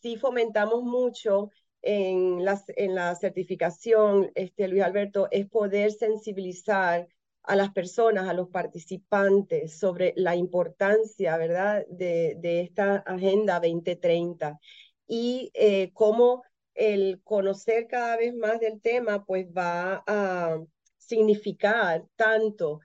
sí 0.01 0.17
fomentamos 0.17 0.83
mucho 0.83 1.49
en 1.81 2.43
la, 2.43 2.61
en 2.75 2.95
la 2.95 3.15
certificación, 3.15 4.31
este, 4.35 4.67
Luis 4.67 4.83
Alberto, 4.83 5.27
es 5.31 5.47
poder 5.47 5.91
sensibilizar 5.91 7.07
a 7.43 7.55
las 7.55 7.71
personas, 7.71 8.27
a 8.27 8.33
los 8.33 8.49
participantes 8.49 9.77
sobre 9.77 10.13
la 10.15 10.35
importancia, 10.35 11.37
¿verdad?, 11.37 11.85
de, 11.89 12.35
de 12.39 12.61
esta 12.61 12.97
Agenda 12.97 13.59
2030 13.59 14.59
y 15.07 15.51
eh, 15.53 15.91
cómo 15.93 16.43
el 16.73 17.21
conocer 17.23 17.87
cada 17.87 18.17
vez 18.17 18.33
más 18.35 18.59
del 18.59 18.81
tema, 18.81 19.23
pues 19.25 19.47
va 19.47 20.03
a 20.07 20.59
significar 20.97 22.05
tanto 22.15 22.79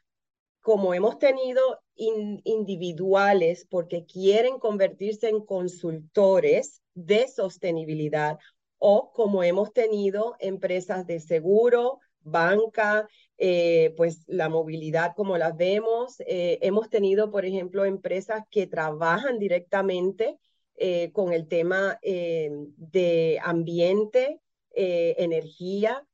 como 0.71 0.95
hemos 0.95 1.19
tenido 1.19 1.61
individuales 1.97 3.67
porque 3.69 4.07
quieren 4.07 4.61
convertirse 4.61 5.29
en 5.29 5.45
consultores 5.45 6.81
de 6.95 7.27
sostenibilidad 7.27 8.39
o 8.79 9.11
como 9.11 9.43
hemos 9.43 9.73
tenido 9.73 10.37
empresas 10.39 11.09
de 11.09 11.19
seguro, 11.19 11.99
banca, 12.21 13.09
eh, 13.37 13.95
pues 13.97 14.23
la 14.29 14.49
movilidad 14.49 15.15
como 15.17 15.37
las 15.39 15.57
vemos. 15.57 16.21
Eh, 16.21 16.61
hemos 16.63 16.89
tenido, 16.89 17.33
por 17.33 17.45
ejemplo, 17.45 17.85
empresas 17.85 18.45
que 18.49 18.69
trabajan 18.69 19.41
directamente 19.41 20.39
eh, 20.77 21.11
con 21.11 21.33
el 21.33 21.49
tema 21.49 21.99
de 22.01 23.41
ambiente, 23.43 24.41
energía. 24.73 26.07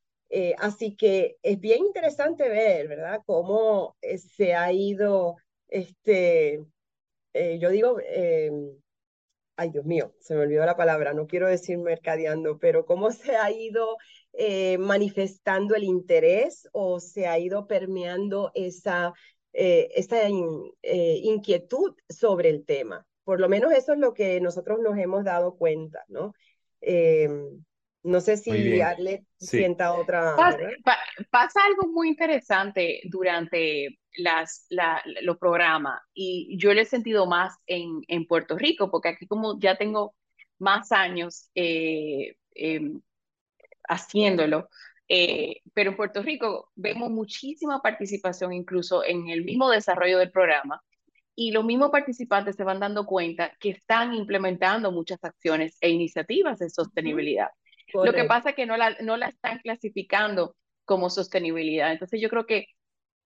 Así 0.59 0.97
que 0.97 1.37
es 1.43 1.61
bien 1.61 1.85
interesante 1.87 2.49
ver, 2.49 2.89
¿verdad?, 2.89 3.21
cómo 3.27 3.97
se 4.37 4.55
ha 4.55 4.73
ido, 4.73 5.37
este, 5.69 6.65
yo 7.35 7.71
digo, 7.71 7.99
ay 9.57 9.71
Dios 9.71 9.85
mío, 9.85 10.13
se 10.21 10.35
me 10.35 10.43
olvidó 10.43 10.65
la 10.67 10.77
palabra, 10.77 11.15
no 11.15 11.27
quiero 11.27 11.49
decir 11.49 11.79
mercadeando, 11.79 12.59
pero 12.59 12.85
cómo 12.85 13.11
se 13.11 13.37
ha 13.37 13.51
ido 13.51 13.97
eh, 14.33 14.79
manifestando 14.79 15.75
el 15.75 15.85
interés 15.85 16.69
o 16.73 17.01
se 17.01 17.27
ha 17.27 17.39
ido 17.39 17.67
permeando 17.67 18.51
esa, 18.55 19.15
eh, 19.53 19.89
eh, 20.83 21.21
inquietud 21.23 21.95
sobre 22.09 22.51
el 22.51 22.65
tema. 22.67 23.07
Por 23.25 23.41
lo 23.41 23.49
menos 23.49 23.73
eso 23.73 23.95
es 23.95 23.99
lo 23.99 24.13
que 24.13 24.41
nosotros 24.41 24.79
nos 24.81 24.99
hemos 24.99 25.25
dado 25.25 25.57
cuenta, 25.57 26.05
¿no? 26.09 26.35
No 28.07 28.21
sé 28.21 28.37
si 28.37 28.81
Arlet 28.81 29.25
sienta 29.37 29.93
otra... 29.93 30.37
Pasa, 31.31 31.61
algo 31.67 31.93
muy 31.93 32.09
interesante 32.09 33.01
durante 33.05 33.99
las, 34.17 34.67
los 35.23 35.37
programas 35.39 36.01
y 36.15 36.57
yo 36.59 36.73
lo 36.73 36.81
he 36.81 36.85
sentido 36.85 37.27
más 37.27 37.55
en, 37.67 38.01
en 38.09 38.27
Puerto 38.27 38.57
Rico, 38.57 38.91
porque 38.91 39.11
aquí 39.11 39.27
como 39.27 39.59
ya 39.59 39.77
tengo 39.77 40.15
más 40.59 40.93
años 40.93 41.51
eh, 41.55 42.37
em, 42.55 43.01
haciéndolo. 43.89 44.69
Eh, 45.09 45.63
pero 45.73 45.91
en 45.91 45.97
Puerto 45.97 46.23
Rico 46.23 46.71
vemos 46.75 47.11
muchísima 47.11 47.81
participación 47.81 48.53
incluso 48.53 49.05
en 49.05 49.29
el 49.29 49.45
mismo 49.45 49.71
desarrollo 49.71 50.19
del 50.19 50.33
programa 50.33 50.83
y 51.37 51.51
los 51.51 51.65
mismos 51.65 51.91
participantes 51.91 52.57
se 52.57 52.65
van 52.65 52.81
dando 52.81 53.05
cuenta 53.05 53.53
que 53.61 53.71
están 53.71 54.15
implementando 54.15 54.91
muchas 54.91 55.23
acciones 55.23 55.77
e 55.81 55.91
iniciativas 55.91 56.59
de 56.59 56.71
sostenibilidad. 56.71 57.51
Lo 57.93 58.13
que 58.13 58.25
pasa 58.25 58.51
es 58.51 58.57
que 58.57 58.67
no 58.67 58.77
la, 58.77 58.97
no 59.03 59.17
la 59.17 59.29
están 59.29 59.59
clasificando 59.61 60.57
como 60.85 61.11
sostenibilidad. 61.11 61.93
Entonces 61.93 62.21
yo 62.21 62.31
creo 62.31 62.47
que 62.47 62.67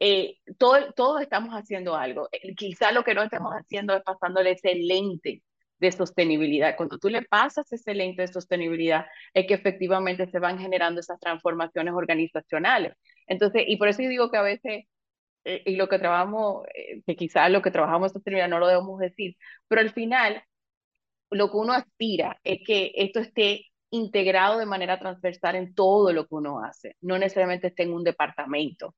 eh, 0.00 0.38
todo, 0.58 0.92
todos 0.94 1.20
estamos 1.22 1.54
haciendo 1.54 1.94
algo. 1.94 2.28
Eh, 2.32 2.54
quizá 2.56 2.90
lo 2.90 3.04
que 3.04 3.14
no 3.14 3.22
estamos 3.22 3.52
haciendo 3.52 3.94
es 3.94 4.02
pasándole 4.02 4.52
ese 4.52 4.74
lente 4.74 5.42
de 5.78 5.92
sostenibilidad. 5.92 6.76
Cuando 6.76 6.98
tú 6.98 7.08
le 7.10 7.22
pasas 7.22 7.70
ese 7.72 7.94
lente 7.94 8.22
de 8.22 8.28
sostenibilidad, 8.28 9.06
es 9.34 9.46
que 9.46 9.54
efectivamente 9.54 10.26
se 10.30 10.38
van 10.38 10.58
generando 10.58 11.00
esas 11.00 11.20
transformaciones 11.20 11.94
organizacionales. 11.94 12.94
Entonces, 13.26 13.64
y 13.66 13.76
por 13.76 13.88
eso 13.88 14.02
yo 14.02 14.08
digo 14.08 14.30
que 14.30 14.38
a 14.38 14.42
veces, 14.42 14.84
eh, 15.44 15.62
y 15.66 15.76
lo 15.76 15.88
que 15.88 15.98
trabajamos, 15.98 16.64
que 17.06 17.16
quizá 17.16 17.48
lo 17.48 17.62
que 17.62 17.70
trabajamos 17.70 18.10
en 18.10 18.14
sostenibilidad 18.14 18.48
no 18.48 18.58
lo 18.58 18.68
debemos 18.68 18.98
decir, 19.00 19.36
pero 19.68 19.80
al 19.82 19.92
final, 19.92 20.42
lo 21.30 21.50
que 21.50 21.56
uno 21.56 21.72
aspira 21.72 22.40
es 22.44 22.60
que 22.66 22.92
esto 22.96 23.20
esté 23.20 23.69
integrado 23.90 24.58
de 24.58 24.66
manera 24.66 24.98
transversal 24.98 25.56
en 25.56 25.74
todo 25.74 26.12
lo 26.12 26.26
que 26.26 26.34
uno 26.34 26.62
hace, 26.64 26.96
no 27.00 27.18
necesariamente 27.18 27.68
esté 27.68 27.82
en 27.84 27.92
un 27.92 28.04
departamento 28.04 28.94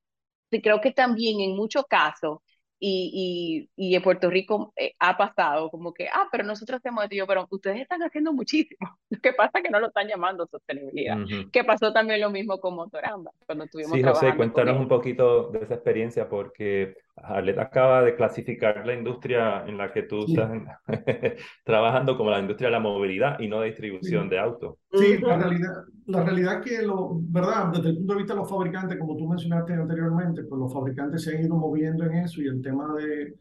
creo 0.60 0.80
que 0.80 0.92
también 0.92 1.40
en 1.40 1.56
muchos 1.56 1.84
casos, 1.88 2.40
y, 2.84 3.68
y, 3.76 3.90
y, 3.90 3.94
en 3.94 4.02
Puerto 4.02 4.28
Rico 4.28 4.72
eh, 4.74 4.92
ha 4.98 5.16
pasado 5.16 5.70
como 5.70 5.94
que, 5.94 6.08
ah, 6.08 6.26
pero 6.32 6.42
nosotros 6.42 6.78
hacemos 6.78 7.04
esto, 7.08 7.26
pero 7.28 7.46
ustedes 7.48 7.80
están 7.80 8.02
haciendo 8.02 8.32
muchísimo. 8.32 8.98
Lo 9.10 9.20
que 9.20 9.32
pasa 9.34 9.58
es 9.58 9.62
que 9.62 9.70
no 9.70 9.78
lo 9.78 9.86
están 9.86 10.08
llamando 10.08 10.48
sostenibilidad. 10.48 11.16
Que 11.52 11.62
pasó 11.62 11.92
también 11.92 12.20
lo 12.20 12.30
mismo 12.30 12.58
con 12.58 12.74
Motoramba, 12.74 13.30
cuando 13.46 13.68
tuvimos 13.68 13.92
Sí, 13.92 14.02
José, 14.02 14.34
cuéntanos 14.34 14.80
un 14.80 14.88
poquito 14.88 15.50
de 15.50 15.60
esa 15.60 15.74
experiencia, 15.74 16.28
porque 16.28 16.96
Arlet 17.16 17.58
acaba 17.58 18.02
de 18.02 18.16
clasificar 18.16 18.86
la 18.86 18.94
industria 18.94 19.64
en 19.66 19.76
la 19.76 19.92
que 19.92 20.02
tú 20.02 20.24
estás 20.24 20.50
trabajando 21.64 22.16
como 22.16 22.30
la 22.30 22.40
industria 22.40 22.68
de 22.68 22.72
la 22.72 22.80
movilidad 22.80 23.38
y 23.38 23.48
no 23.48 23.60
de 23.60 23.66
distribución 23.66 24.28
de 24.28 24.38
autos. 24.38 24.76
Sí, 24.92 25.18
la 25.18 25.36
realidad, 25.36 25.84
la 26.06 26.24
realidad 26.24 26.54
es 26.60 26.70
que, 26.70 26.82
lo, 26.82 27.20
¿verdad? 27.20 27.70
Desde 27.72 27.90
el 27.90 27.96
punto 27.98 28.14
de 28.14 28.18
vista 28.18 28.34
de 28.34 28.40
los 28.40 28.50
fabricantes, 28.50 28.98
como 28.98 29.16
tú 29.16 29.28
mencionaste 29.28 29.74
anteriormente, 29.74 30.44
pues 30.44 30.58
los 30.58 30.72
fabricantes 30.72 31.22
se 31.22 31.36
han 31.36 31.44
ido 31.44 31.54
moviendo 31.54 32.04
en 32.04 32.14
eso 32.14 32.40
y 32.40 32.46
el 32.46 32.62
tema 32.62 32.94
de, 32.94 33.34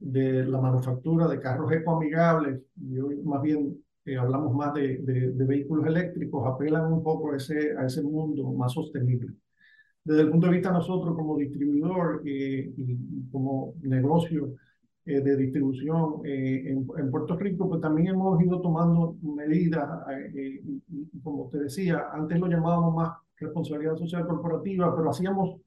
de 0.00 0.44
la 0.46 0.60
manufactura 0.60 1.28
de 1.28 1.38
carros 1.38 1.70
ecoamigables, 1.70 2.60
y 2.80 2.98
hoy 2.98 3.22
más 3.22 3.42
bien 3.42 3.76
eh, 4.06 4.16
hablamos 4.16 4.54
más 4.54 4.72
de, 4.72 4.98
de, 4.98 5.44
vehículos 5.44 5.86
eléctricos, 5.86 6.46
apelan 6.46 6.90
un 6.92 7.02
poco 7.02 7.32
a 7.32 7.36
ese, 7.36 7.76
a 7.76 7.84
ese 7.84 8.02
mundo 8.02 8.52
más 8.52 8.72
sostenible 8.72 9.34
desde 10.04 10.22
el 10.22 10.30
punto 10.30 10.46
de 10.46 10.54
vista 10.54 10.70
de 10.70 10.78
nosotros 10.78 11.14
como 11.14 11.36
distribuidor 11.36 12.22
eh, 12.24 12.72
y, 12.76 13.28
como 13.30 13.74
negocio 13.82 14.54
eh, 15.04 15.20
de 15.20 15.36
distribución 15.36 16.22
eh, 16.24 16.64
en, 16.68 17.10
Puerto 17.10 17.36
Rico, 17.36 17.68
pues 17.68 17.80
también 17.80 18.08
hemos 18.08 18.40
ido 18.42 18.60
tomando 18.60 19.16
medidas, 19.22 19.88
como 21.22 21.48
te 21.50 21.58
decía, 21.58 22.06
antes 22.12 22.38
lo 22.38 22.46
llamábamos 22.46 22.94
más 22.94 23.18
responsabilidad 23.36 23.96
social 23.96 24.26
corporativa, 24.26 24.94
pero 24.96 25.10
hacíamos 25.10 25.60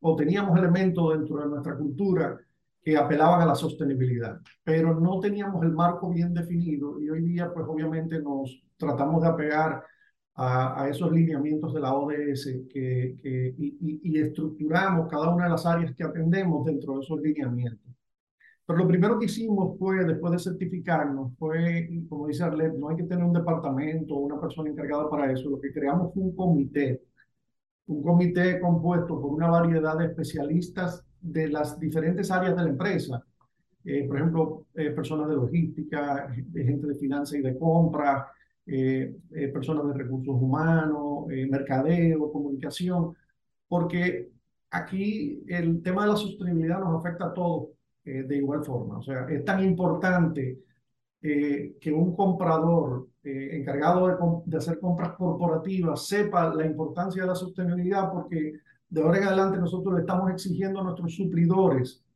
o 0.00 0.16
teníamos 0.16 0.58
elementos 0.58 1.16
dentro 1.16 1.38
de 1.38 1.48
nuestra 1.48 1.76
cultura 1.76 2.38
que 2.82 2.96
apelaban 2.96 3.40
a 3.40 3.46
la 3.46 3.54
sostenibilidad, 3.54 4.40
pero 4.62 4.98
no 5.00 5.18
teníamos 5.18 5.64
el 5.64 5.72
marco 5.72 6.08
bien 6.10 6.32
definido 6.32 7.00
y 7.00 7.10
hoy 7.10 7.22
día 7.22 7.52
pues 7.52 7.66
obviamente 7.68 8.20
nos 8.20 8.62
tratamos 8.76 9.22
de 9.22 9.28
apegar 9.28 9.82
a, 10.36 10.88
esos 10.90 11.10
lineamientos 11.12 11.72
de 11.72 11.80
la 11.80 11.94
ODS 11.94 12.44
que, 12.70 13.16
que 13.22 13.54
y, 13.58 14.00
y, 14.02 14.20
estructuramos 14.20 15.08
cada 15.08 15.34
una 15.34 15.44
de 15.44 15.50
las 15.50 15.64
áreas 15.64 15.94
que 15.94 16.04
atendemos 16.04 16.66
dentro 16.66 16.94
de 16.94 17.04
esos 17.04 17.20
lineamientos. 17.20 17.86
Pero 18.66 18.80
lo 18.80 18.88
primero 18.88 19.18
que 19.18 19.26
hicimos 19.26 19.78
fue, 19.78 20.04
después 20.04 20.32
de 20.32 20.38
certificarnos, 20.40 21.32
fue, 21.38 21.88
como 22.08 22.26
dice 22.26 22.42
Arlet, 22.44 22.74
no 22.74 22.88
hay 22.90 22.96
que 22.96 23.04
tener 23.04 23.24
un 23.24 23.32
departamento 23.32 24.14
o 24.14 24.18
una 24.20 24.40
persona 24.40 24.68
encargada 24.68 25.08
para 25.08 25.32
eso. 25.32 25.48
Lo 25.48 25.60
que 25.60 25.72
creamos 25.72 26.12
fue 26.12 26.24
un 26.24 26.34
comité, 26.34 27.02
un 27.86 28.02
comité 28.02 28.60
compuesto 28.60 29.20
por 29.20 29.32
una 29.32 29.48
variedad 29.48 29.96
de 29.96 30.06
especialistas 30.06 31.04
de 31.20 31.48
las 31.48 31.78
diferentes 31.78 32.30
áreas 32.30 32.56
de 32.56 32.62
la 32.64 32.70
empresa. 32.70 33.24
Eh, 33.84 34.04
por 34.06 34.16
ejemplo, 34.16 34.66
eh, 34.74 34.90
personas 34.90 35.28
de 35.28 35.36
logística, 35.36 36.28
gente 36.52 36.86
de 36.88 36.94
finanzas 36.96 37.38
y 37.38 37.42
de 37.42 37.56
compra, 37.56 38.26
personas 38.66 39.86
de 39.86 39.94
recursos 39.94 40.34
humanos, 40.34 41.30
eh, 41.30 41.46
mercadeo, 41.48 42.32
comunicación, 42.32 43.16
porque 43.68 44.30
aquí 44.70 45.44
el 45.48 45.82
tema 45.82 46.02
de 46.02 46.10
la 46.10 46.16
sostenibilidad 46.16 46.80
nos 46.80 46.98
afecta 46.98 47.26
a 47.26 47.34
todos 47.34 47.68
de 48.04 48.36
igual 48.36 48.64
forma. 48.64 48.98
O 48.98 49.02
sea, 49.02 49.26
es 49.28 49.44
tan 49.44 49.64
importante 49.64 50.60
que 51.20 51.92
un 51.92 52.14
comprador 52.14 53.08
encargado 53.24 54.06
de, 54.06 54.14
de, 54.44 54.56
hacer 54.58 54.78
compras 54.78 55.12
corporativas 55.16 56.06
sepa 56.06 56.54
la 56.54 56.64
importancia 56.64 57.22
de 57.22 57.28
la 57.28 57.34
sostenibilidad 57.34 58.12
porque 58.12 58.52
de 58.88 59.02
ahora 59.02 59.18
en 59.18 59.24
adelante 59.24 59.58
nosotros 59.58 59.94
le 59.94 60.00
estamos 60.02 60.30
exigiendo 60.30 60.80
a 60.80 60.84
nuestros 60.84 61.16
suplidores 61.16 62.06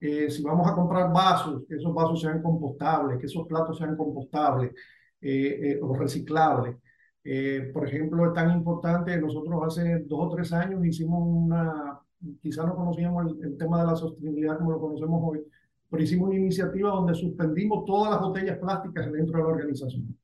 si 0.00 0.42
vamos 0.42 0.68
a 0.68 0.74
comprar 0.74 1.12
vasos, 1.12 1.64
que 1.68 1.74
esos 1.74 1.92
vasos 1.92 2.20
sean 2.20 2.40
compostables, 2.42 3.18
que 3.18 3.26
esos 3.26 3.46
platos 3.46 3.78
sean 3.78 3.96
compostables, 3.96 4.72
eh, 5.20 5.72
eh, 5.72 5.80
o 5.82 5.94
reciclable. 5.94 6.78
Eh, 7.24 7.70
por 7.74 7.86
ejemplo, 7.88 8.26
es 8.26 8.32
tan 8.32 8.56
importante, 8.56 9.20
nosotros 9.20 9.60
hace 9.66 10.04
dos 10.06 10.20
o 10.26 10.36
tres 10.36 10.52
años 10.52 10.84
hicimos 10.86 11.20
una, 11.26 11.98
quizás 12.40 12.66
no 12.66 12.76
conocíamos 12.76 13.34
el, 13.42 13.56
tema 13.56 13.80
de 13.80 13.86
la 13.88 13.96
sostenibilidad 13.96 14.58
como 14.58 14.72
lo 14.72 14.80
conocemos 14.80 15.20
hoy, 15.24 15.44
pero 15.90 16.02
hicimos 16.02 16.28
una 16.28 16.38
iniciativa 16.38 16.90
donde 16.90 17.14
suspendimos 17.14 17.84
todas 17.84 18.12
las 18.12 18.20
botellas 18.20 18.58
plásticas 18.58 19.10
dentro 19.10 19.38
de 19.38 19.42
la 19.42 19.50
organización. 19.50 20.16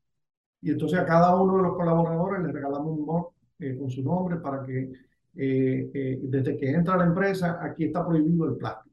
Y 0.62 0.70
entonces 0.70 0.98
a 0.98 1.04
cada 1.07 1.35
uno 1.40 1.57
de 1.57 1.62
los 1.64 1.76
colaboradores 1.76 2.42
le 2.44 2.52
regalamos 2.52 2.98
un 2.98 3.04
mug 3.04 3.33
con 3.78 3.90
su 3.90 4.02
nombre 4.02 4.37
para 4.38 4.62
que 4.64 4.92
desde 5.35 6.57
que 6.57 6.70
entra 6.70 6.96
la 6.96 7.07
empresa, 7.07 7.59
aquí 7.62 7.85
está 7.85 8.07
prohibido 8.07 8.46
el 8.46 8.57
plástico. 8.57 8.84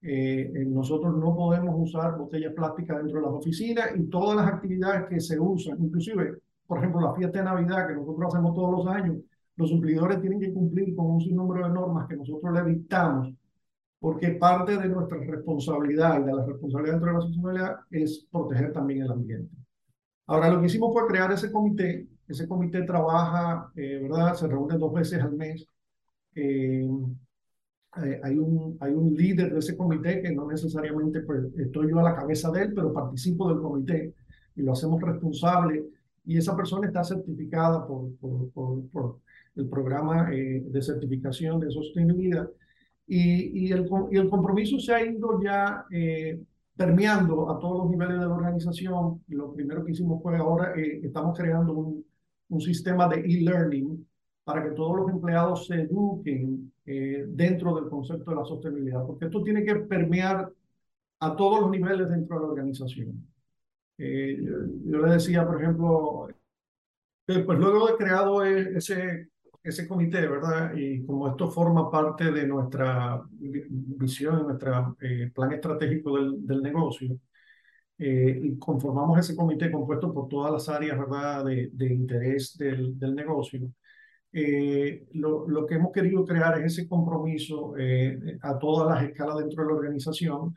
Eh, 0.00 0.52
eh, 0.54 0.64
nosotros 0.66 1.16
no 1.16 1.34
podemos 1.34 1.74
usar 1.76 2.16
botellas 2.16 2.52
plásticas 2.54 2.98
dentro 2.98 3.16
de 3.16 3.26
las 3.26 3.34
oficinas 3.34 3.90
y 3.96 4.04
todas 4.04 4.36
las 4.36 4.46
actividades 4.46 5.08
que 5.08 5.20
se 5.20 5.38
usan, 5.40 5.82
inclusive, 5.82 6.38
por 6.66 6.78
ejemplo, 6.78 7.00
la 7.00 7.14
fiesta 7.14 7.38
de 7.38 7.44
Navidad 7.44 7.88
que 7.88 7.94
nosotros 7.94 8.32
hacemos 8.32 8.54
todos 8.54 8.70
los 8.70 8.86
años, 8.94 9.16
los 9.56 9.70
suplidores 9.70 10.20
tienen 10.20 10.40
que 10.40 10.52
cumplir 10.52 10.94
con 10.94 11.06
un 11.06 11.20
sinnúmero 11.20 11.66
de 11.66 11.74
normas 11.74 12.06
que 12.08 12.16
nosotros 12.16 12.52
le 12.54 12.64
dictamos, 12.72 13.34
porque 13.98 14.30
parte 14.32 14.76
de 14.78 14.88
nuestra 14.88 15.18
responsabilidad 15.18 16.20
y 16.20 16.24
de 16.24 16.34
la 16.34 16.46
responsabilidad 16.46 16.92
dentro 16.94 17.08
de 17.08 17.14
la 17.14 17.20
sostenibilidad 17.20 17.76
es 17.90 18.26
proteger 18.30 18.72
también 18.72 19.02
el 19.02 19.10
ambiente. 19.10 19.56
Ahora, 20.28 20.50
lo 20.50 20.60
que 20.60 20.66
hicimos 20.66 20.92
fue 20.92 21.08
crear 21.08 21.32
ese 21.32 21.50
comité. 21.50 22.06
Ese 22.28 22.46
comité 22.46 22.82
trabaja, 22.82 23.72
eh, 23.74 23.98
¿verdad? 24.02 24.34
Se 24.34 24.46
reúne 24.46 24.76
dos 24.76 24.92
veces 24.92 25.20
al 25.22 25.32
mes. 25.32 25.66
Eh, 26.34 26.86
eh, 27.96 28.20
hay, 28.22 28.38
un, 28.38 28.76
hay 28.80 28.92
un 28.92 29.14
líder 29.14 29.52
de 29.52 29.58
ese 29.58 29.76
comité 29.76 30.20
que 30.20 30.32
no 30.32 30.46
necesariamente 30.46 31.20
pues, 31.20 31.44
estoy 31.56 31.90
yo 31.90 31.98
a 32.00 32.02
la 32.02 32.14
cabeza 32.14 32.50
de 32.50 32.62
él, 32.62 32.72
pero 32.74 32.92
participo 32.92 33.48
del 33.48 33.62
comité 33.62 34.14
y 34.54 34.62
lo 34.62 34.72
hacemos 34.72 35.00
responsable 35.00 35.84
y 36.24 36.36
esa 36.36 36.54
persona 36.54 36.86
está 36.86 37.02
certificada 37.02 37.86
por, 37.86 38.14
por, 38.16 38.88
por, 38.90 39.18
el 39.56 39.68
programa 39.68 40.32
eh, 40.32 40.62
de 40.64 40.82
certificación 40.82 41.58
de 41.58 41.70
sostenibilidad 41.70 42.48
y, 43.08 43.66
y, 43.66 43.72
el, 43.72 43.88
y 44.12 44.16
el 44.16 44.28
compromiso 44.28 44.78
se 44.78 44.94
ha 44.94 45.04
ido 45.04 45.42
ya 45.42 45.84
eh, 45.90 46.40
permeando 46.76 47.50
a 47.50 47.58
todos 47.58 47.78
los 47.78 47.90
niveles 47.90 48.20
de 48.20 48.26
la 48.26 48.34
organización. 48.34 49.20
Lo 49.26 49.52
primero 49.52 49.84
que 49.84 49.90
hicimos 49.92 50.22
fue 50.22 50.36
ahora 50.36 50.74
estamos 50.76 51.36
creando 51.36 51.72
un, 51.72 52.04
un 52.50 52.60
sistema 52.60 53.08
de 53.08 53.20
e-learning 53.20 54.06
para 54.44 54.62
que 54.62 54.70
todos 54.70 54.96
los 54.96 55.10
empleados 55.10 55.66
se 55.66 55.82
eduquen 55.82 56.72
eh, 56.90 57.26
dentro 57.28 57.74
del 57.74 57.90
concepto 57.90 58.30
de 58.30 58.36
la 58.38 58.46
sostenibilidad, 58.46 59.04
porque 59.06 59.26
esto 59.26 59.42
tiene 59.42 59.62
que 59.62 59.74
permear 59.74 60.50
a 61.20 61.36
todos 61.36 61.60
los 61.60 61.70
niveles 61.70 62.08
dentro 62.08 62.36
de 62.36 62.42
la 62.42 62.48
organización. 62.48 63.28
Eh, 63.98 64.38
yo, 64.86 64.98
le 64.98 65.12
decía, 65.12 65.46
por 65.46 65.60
ejemplo, 65.60 66.28
pues 67.26 67.58
luego 67.58 67.90
he 67.90 67.96
creado 67.98 68.42
e, 68.42 68.78
ese, 68.78 69.28
ese 69.62 69.86
comité, 69.86 70.26
¿verdad? 70.26 70.72
Y 70.74 71.04
como 71.04 71.28
esto 71.28 71.50
forma 71.50 71.90
parte 71.90 72.32
de 72.32 72.46
nuestra 72.46 73.22
visión, 73.32 74.38
de 74.38 74.44
nuestro 74.44 74.96
eh, 75.02 75.30
plan 75.34 75.52
estratégico 75.52 76.16
del, 76.16 76.46
del 76.46 76.62
negocio, 76.62 77.18
y 77.98 78.56
conformamos 78.58 79.18
ese 79.18 79.36
comité 79.36 79.70
compuesto 79.70 80.14
por 80.14 80.28
todas 80.28 80.52
las 80.52 80.68
áreas, 80.68 80.98
¿verdad?, 80.98 81.44
de, 81.44 81.68
de 81.72 81.92
interés 81.92 82.56
del, 82.56 82.98
del 82.98 83.14
negocio. 83.14 83.72
Eh, 84.32 85.06
lo, 85.14 85.48
lo, 85.48 85.66
que 85.66 85.76
hemos 85.76 85.90
querido 85.92 86.24
crear 86.24 86.58
es 86.58 86.72
ese 86.72 86.88
compromiso 86.88 87.74
eh, 87.78 88.38
a 88.42 88.58
todas 88.58 88.94
las 88.94 89.10
escalas 89.10 89.38
dentro 89.38 89.62
de 89.62 89.70
la 89.70 89.76
organización 89.76 90.54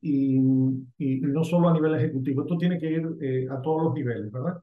y, 0.00 0.40
no 0.40 1.44
solo 1.44 1.68
a 1.68 1.72
nivel 1.72 1.94
ejecutivo, 1.94 2.42
esto 2.42 2.56
tiene 2.58 2.78
que 2.78 2.90
ir 2.90 3.08
eh, 3.20 3.46
a 3.48 3.60
todos 3.62 3.84
los 3.84 3.94
niveles, 3.94 4.30
¿verdad? 4.32 4.60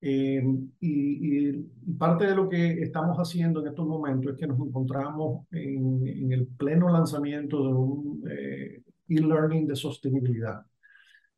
Y, 0.00 0.38
y, 0.80 1.52
parte 1.98 2.26
de 2.26 2.34
lo 2.34 2.48
que 2.48 2.82
estamos 2.82 3.16
haciendo 3.18 3.60
en 3.60 3.68
estos 3.68 3.86
momentos 3.86 4.32
es 4.32 4.38
que 4.38 4.46
nos 4.46 4.58
encontramos 4.60 5.46
en, 5.52 6.06
en 6.06 6.32
el 6.32 6.46
pleno 6.48 6.90
lanzamiento 6.90 7.62
de 7.66 7.72
un 7.72 8.22
e-learning 9.08 9.66
de 9.66 9.76
sostenibilidad 9.76 10.60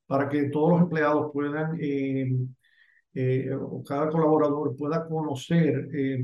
para 0.06 0.28
que 0.28 0.44
todos 0.50 0.70
los 0.70 0.82
empleados 0.82 1.30
puedan 1.32 1.78
eh, 3.16 3.54
o 3.54 3.82
cada 3.84 4.10
colaborador 4.10 4.76
pueda 4.76 5.06
conocer 5.06 5.88
eh, 5.94 6.20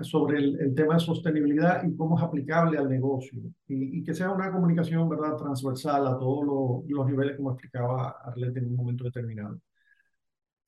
sobre 0.00 0.38
el, 0.38 0.74
tema 0.74 0.94
de 0.94 1.00
sostenibilidad 1.00 1.84
y 1.84 1.96
cómo 1.96 2.18
es 2.18 2.24
aplicable 2.24 2.78
al 2.78 2.88
negocio 2.88 3.40
y, 3.68 4.02
que 4.02 4.12
sea 4.12 4.30
una 4.32 4.50
comunicación 4.50 5.08
verdad 5.08 5.36
transversal 5.36 6.04
a 6.06 6.18
todos 6.18 6.84
los, 6.88 7.06
niveles 7.06 7.36
como 7.36 7.52
explicaba 7.52 8.16
Arlette 8.24 8.56
en 8.56 8.66
un 8.66 8.76
momento 8.76 9.04
determinado. 9.04 9.60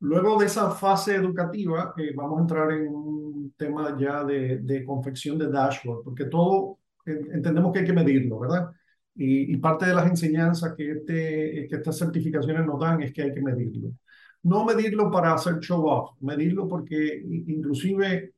Luego 0.01 0.39
de 0.39 0.47
esa 0.47 0.71
fase 0.71 1.17
educativa 1.17 1.93
eh, 1.97 2.13
vamos 2.15 2.39
a 2.39 2.43
entrar 2.43 2.71
en 2.71 2.89
un 2.89 3.55
tema 3.57 3.97
ya 3.99 4.23
de, 4.23 4.59
de 4.59 4.85
confección 4.85 5.39
de 5.39 5.51
dashboard 5.51 6.05
porque 6.05 6.27
todo 6.27 6.79
entendemos 7.05 7.73
que 7.73 7.81
hay 7.81 7.85
que 7.85 7.93
medirlo, 7.93 8.39
¿verdad? 8.39 8.71
Y, 9.17 9.57
parte 9.59 9.87
de 9.87 9.95
las 9.95 10.07
enseñanzas 10.07 10.75
que, 10.77 10.91
este, 10.91 11.69
que 11.69 11.77
estas 11.77 11.99
certificaciones 11.99 12.67
nos 12.67 12.81
dan 12.81 13.03
es 13.03 13.13
que 13.13 13.23
hay 13.23 13.33
que 13.35 13.43
medirlo. 13.43 13.93
No 14.45 14.65
medirlo 14.65 15.11
para 15.11 15.35
hacer 15.35 15.59
show 15.61 15.87
off, 15.87 16.13
medirlo 16.21 16.69
porque 16.69 17.23
inclusive 17.47 18.35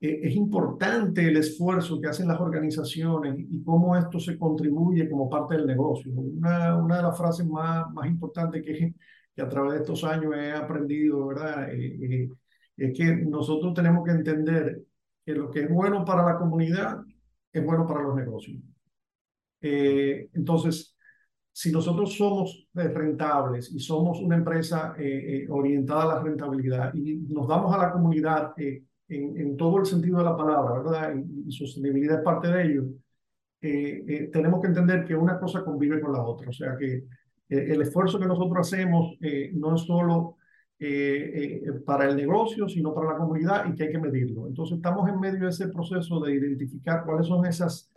eh, 0.00 0.20
es 0.22 0.34
importante 0.34 1.26
el 1.26 1.36
esfuerzo 1.36 2.00
que 2.00 2.08
hacen 2.08 2.28
las 2.28 2.40
organizaciones 2.40 3.36
y 3.38 3.62
cómo 3.62 3.96
esto 3.96 4.18
se 4.18 4.38
contribuye 4.38 5.08
como 5.10 5.28
parte 5.28 5.56
del 5.56 5.66
negocio. 5.66 6.12
Una, 6.12 6.76
una 6.76 6.96
de 6.98 7.02
las 7.02 7.18
frases 7.18 7.46
más, 7.46 7.92
más 7.92 8.06
importantes 8.06 8.62
que, 8.62 8.94
que 9.34 9.42
a 9.42 9.48
través 9.48 9.72
de 9.74 9.78
estos 9.80 10.04
años 10.04 10.34
he 10.36 10.52
aprendido, 10.52 11.26
¿verdad? 11.26 11.72
Eh, 11.72 11.98
eh, 12.02 12.28
es 12.76 12.96
que 12.96 13.04
nosotros 13.16 13.74
tenemos 13.74 14.04
que 14.04 14.12
entender 14.12 14.82
que 15.24 15.34
lo 15.34 15.50
que 15.50 15.60
es 15.64 15.70
bueno 15.70 16.04
para 16.04 16.24
la 16.24 16.38
comunidad 16.38 17.00
es 17.52 17.64
bueno 17.64 17.86
para 17.86 18.02
los 18.02 18.16
negocios. 18.16 18.62
Eh, 19.60 20.30
entonces, 20.32 20.89
si 21.60 21.70
nosotros 21.70 22.16
somos 22.16 22.66
eh, 22.74 22.88
rentables 22.88 23.70
y 23.70 23.78
somos 23.80 24.18
una 24.22 24.36
empresa 24.36 24.94
eh, 24.98 25.46
orientada 25.50 26.04
a 26.04 26.14
la 26.14 26.22
rentabilidad 26.22 26.94
y 26.94 27.16
nos 27.34 27.46
damos 27.46 27.74
a 27.74 27.76
la 27.76 27.92
comunidad 27.92 28.54
en, 28.56 28.86
en, 29.06 29.58
todo 29.58 29.80
el 29.80 29.84
sentido 29.84 30.16
de 30.16 30.24
la 30.24 30.34
palabra, 30.38 30.80
¿verdad? 30.80 31.14
Y, 31.14 31.52
sostenibilidad 31.52 32.20
es 32.20 32.24
parte 32.24 32.48
de 32.48 32.64
ello, 32.64 32.84
tenemos 34.32 34.62
que 34.62 34.68
entender 34.68 35.04
que 35.04 35.14
una 35.14 35.38
cosa 35.38 35.62
convive 35.62 36.00
con 36.00 36.14
la 36.14 36.22
otra. 36.22 36.48
O 36.48 36.52
sea 36.52 36.78
que 36.78 37.04
el 37.50 37.82
esfuerzo 37.82 38.18
que 38.18 38.26
nosotros 38.26 38.66
hacemos 38.66 39.18
no 39.52 39.74
es 39.74 39.82
solo 39.82 40.36
para 41.84 42.08
el 42.08 42.16
negocio, 42.16 42.70
sino 42.70 42.94
para 42.94 43.12
la 43.12 43.18
comunidad 43.18 43.66
y 43.68 43.74
que 43.74 43.82
hay 43.82 43.92
que 43.92 43.98
medirlo. 43.98 44.46
Entonces 44.46 44.76
estamos 44.78 45.06
en 45.10 45.20
medio 45.20 45.40
de 45.40 45.50
ese 45.50 45.68
proceso 45.68 46.20
de 46.20 46.36
identificar 46.36 47.04
cuáles 47.04 47.26
son 47.26 47.44
esas 47.44 47.90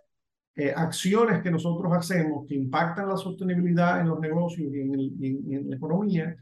eh, 0.56 0.72
acciones 0.76 1.42
que 1.42 1.50
nosotros 1.50 1.92
hacemos 1.94 2.46
que 2.48 2.56
impactan 2.56 3.10
la 3.10 3.18
sostenibilidad 3.18 4.00
en 4.00 4.10
los 4.10 4.20
negocios 4.20 4.72
y 4.72 4.82
en, 4.82 5.70
la 5.70 5.76
economía 5.76 6.36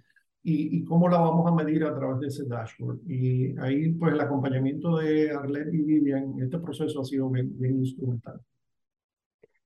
y, 0.44 0.84
cómo 0.84 1.08
la 1.08 1.20
vamos 1.20 1.50
a 1.50 1.56
medir 1.56 1.86
a 1.86 1.96
través 1.96 2.20
de 2.20 2.28
ese 2.28 2.46
dashboard. 2.46 3.00
Y 3.08 3.58
ahí, 3.60 3.92
pues, 3.94 4.14
el 4.14 4.20
acompañamiento 4.20 4.98
de 4.98 5.32
Arlette 5.32 5.74
y 5.74 5.82
Vivian 5.84 6.34
en 6.38 6.44
este 6.44 6.58
proceso 6.60 7.02
ha 7.02 7.06
sido 7.06 7.30
bien, 7.30 7.56
instrumental. 7.60 8.42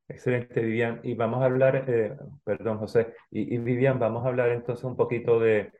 Excelente, 0.07 0.61
Vivian. 0.61 0.99
Y 1.03 1.15
vamos 1.15 1.41
a 1.41 1.45
hablar, 1.45 1.85
eh, 1.87 2.15
perdón, 2.43 2.77
José, 2.77 3.13
y, 3.31 3.55
y, 3.55 3.57
Vivian, 3.57 3.97
vamos 3.97 4.25
a 4.25 4.27
hablar 4.27 4.49
entonces 4.49 4.83
un 4.83 4.95
poquito 4.97 5.39
de, 5.39 5.71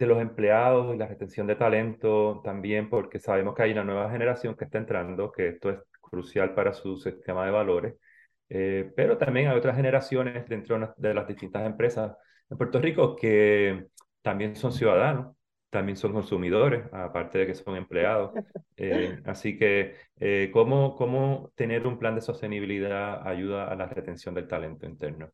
de 0.00 0.06
los 0.06 0.20
empleados 0.20 0.94
y 0.94 0.98
la 0.98 1.06
retención 1.06 1.46
de 1.46 1.56
talento 1.56 2.40
también, 2.42 2.88
porque 2.88 3.18
sabemos 3.18 3.54
que 3.54 3.62
hay 3.62 3.72
una 3.72 3.84
nueva 3.84 4.10
generación 4.10 4.56
que 4.56 4.64
está 4.64 4.78
entrando, 4.78 5.30
que 5.30 5.48
esto 5.48 5.70
es 5.70 5.78
crucial 6.10 6.54
para 6.54 6.72
su 6.72 6.96
sistema 6.98 7.44
de 7.44 7.50
valores, 7.52 7.94
eh, 8.48 8.92
pero 8.96 9.16
también 9.18 9.48
hay 9.48 9.56
otras 9.56 9.76
generaciones 9.76 10.48
dentro 10.48 10.94
de 10.96 11.14
las 11.14 11.26
distintas 11.28 11.64
empresas 11.66 12.16
en 12.50 12.58
Puerto 12.58 12.80
Rico 12.80 13.16
que 13.16 13.86
también 14.22 14.56
son 14.56 14.72
ciudadanos, 14.72 15.36
también 15.70 15.96
son 15.96 16.12
consumidores, 16.12 16.84
aparte 16.92 17.38
de 17.38 17.46
que 17.46 17.54
son 17.54 17.76
empleados. 17.76 18.32
Eh, 18.76 19.20
así 19.24 19.56
que, 19.56 19.94
eh, 20.18 20.50
¿cómo, 20.52 20.96
¿cómo 20.96 21.52
tener 21.54 21.86
un 21.86 21.98
plan 21.98 22.14
de 22.16 22.20
sostenibilidad 22.20 23.26
ayuda 23.26 23.68
a 23.68 23.76
la 23.76 23.86
retención 23.86 24.34
del 24.34 24.48
talento 24.48 24.86
interno? 24.86 25.30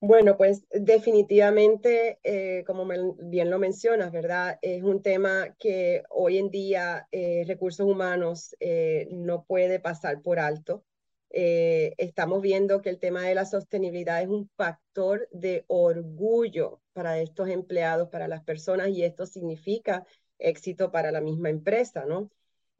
Bueno, 0.00 0.36
pues 0.36 0.64
definitivamente, 0.70 2.18
eh, 2.22 2.64
como 2.66 2.86
bien 3.18 3.50
lo 3.50 3.58
mencionas, 3.58 4.12
¿verdad? 4.12 4.58
Es 4.62 4.82
un 4.82 5.02
tema 5.02 5.56
que 5.58 6.02
hoy 6.10 6.36
en 6.38 6.50
día 6.50 7.08
eh, 7.12 7.44
recursos 7.46 7.86
humanos 7.86 8.54
eh, 8.60 9.08
no 9.10 9.44
puede 9.44 9.80
pasar 9.80 10.20
por 10.22 10.38
alto. 10.38 10.84
estamos 11.30 12.40
viendo 12.42 12.80
que 12.82 12.88
el 12.90 12.98
tema 12.98 13.22
de 13.22 13.34
la 13.34 13.44
sostenibilidad 13.44 14.22
es 14.22 14.28
un 14.28 14.48
factor 14.56 15.28
de 15.32 15.64
orgullo 15.68 16.80
para 16.92 17.18
estos 17.20 17.48
empleados, 17.48 18.08
para 18.08 18.28
las 18.28 18.42
personas, 18.44 18.88
y 18.90 19.02
esto 19.04 19.26
significa 19.26 20.06
éxito 20.38 20.90
para 20.92 21.10
la 21.12 21.20
misma 21.20 21.50
empresa, 21.50 22.04
¿no? 22.06 22.30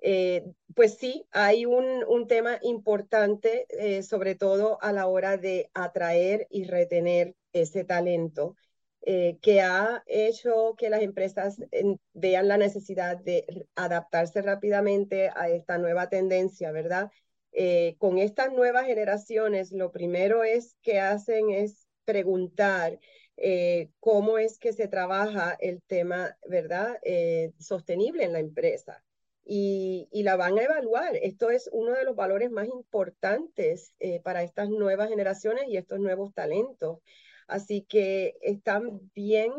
Eh, 0.00 0.44
pues 0.74 0.98
sí, 0.98 1.26
hay 1.30 1.66
un, 1.66 2.04
un 2.06 2.26
tema 2.26 2.59
importante, 2.62 3.66
eh, 3.70 4.02
sobre 4.02 4.35
todo 4.35 4.78
a 4.82 4.92
la 4.92 5.06
hora 5.06 5.37
de 5.37 5.70
atraer 5.74 6.46
y 6.50 6.64
retener 6.64 7.35
ese 7.52 7.85
talento, 7.85 8.56
eh, 9.02 9.38
que 9.40 9.61
ha 9.61 10.02
hecho 10.06 10.74
que 10.76 10.90
las 10.90 11.02
empresas 11.02 11.59
vean 12.12 12.48
la 12.48 12.59
necesidad 12.59 13.16
de 13.18 13.66
adaptarse 13.74 14.42
rápidamente 14.42 15.30
a 15.35 15.48
esta 15.48 15.78
nueva 15.78 16.09
tendencia, 16.09 16.72
¿verdad? 16.72 17.11
con 17.96 18.18
estas 18.18 18.52
nuevas 18.52 18.85
generaciones, 18.85 19.72
lo 19.72 19.90
primero 19.90 20.44
es 20.44 20.76
que 20.82 21.00
hacen 21.00 21.48
es 21.48 21.88
preguntar 22.04 22.98
cómo 23.98 24.37
es 24.37 24.59
que 24.59 24.74
se 24.74 24.88
trabaja 24.88 25.56
el 25.59 25.80
tema, 25.87 26.37
¿verdad? 26.46 26.98
sostenible 27.59 28.24
en 28.24 28.35
la 28.35 28.40
empresa 28.40 29.06
y, 29.46 30.09
la 30.24 30.37
van 30.37 30.59
a 30.59 30.64
evaluar. 30.64 31.16
Esto 31.16 31.50
es 31.50 31.68
uno 31.72 31.92
de 31.92 32.04
los 32.04 32.16
valores 32.16 32.50
más 32.50 32.68
importantes 32.68 33.94
eh, 34.00 34.20
para 34.20 34.42
estas 34.42 34.68
nuevas 34.68 35.09
generaciones 35.09 35.64
y 35.68 35.76
estos 35.76 36.00
nuevos 36.00 36.35
talentos. 36.35 36.98
Así 37.46 37.82
que 37.88 38.37
están 38.40 39.00
bien 39.14 39.52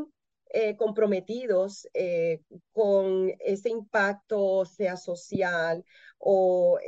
eh, 0.50 0.76
comprometidos 0.76 1.88
eh, 1.93 2.41
con 2.73 3.34
ese 3.39 3.69
impacto, 3.69 4.65
sea 4.65 4.97
social, 4.97 5.86
o 6.17 6.80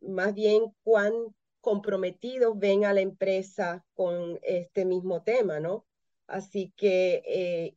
más 0.00 0.34
bien 0.34 0.64
cuán 0.84 1.12
comprometidos 1.62 2.58
ven 2.58 2.84
a 2.84 2.92
la 2.92 3.00
empresa 3.00 3.84
con 3.94 4.38
este 4.42 4.84
mismo 4.84 5.22
tema, 5.22 5.60
¿no? 5.60 5.86
Así 6.26 6.72
que 6.76 7.22
eh, 7.26 7.76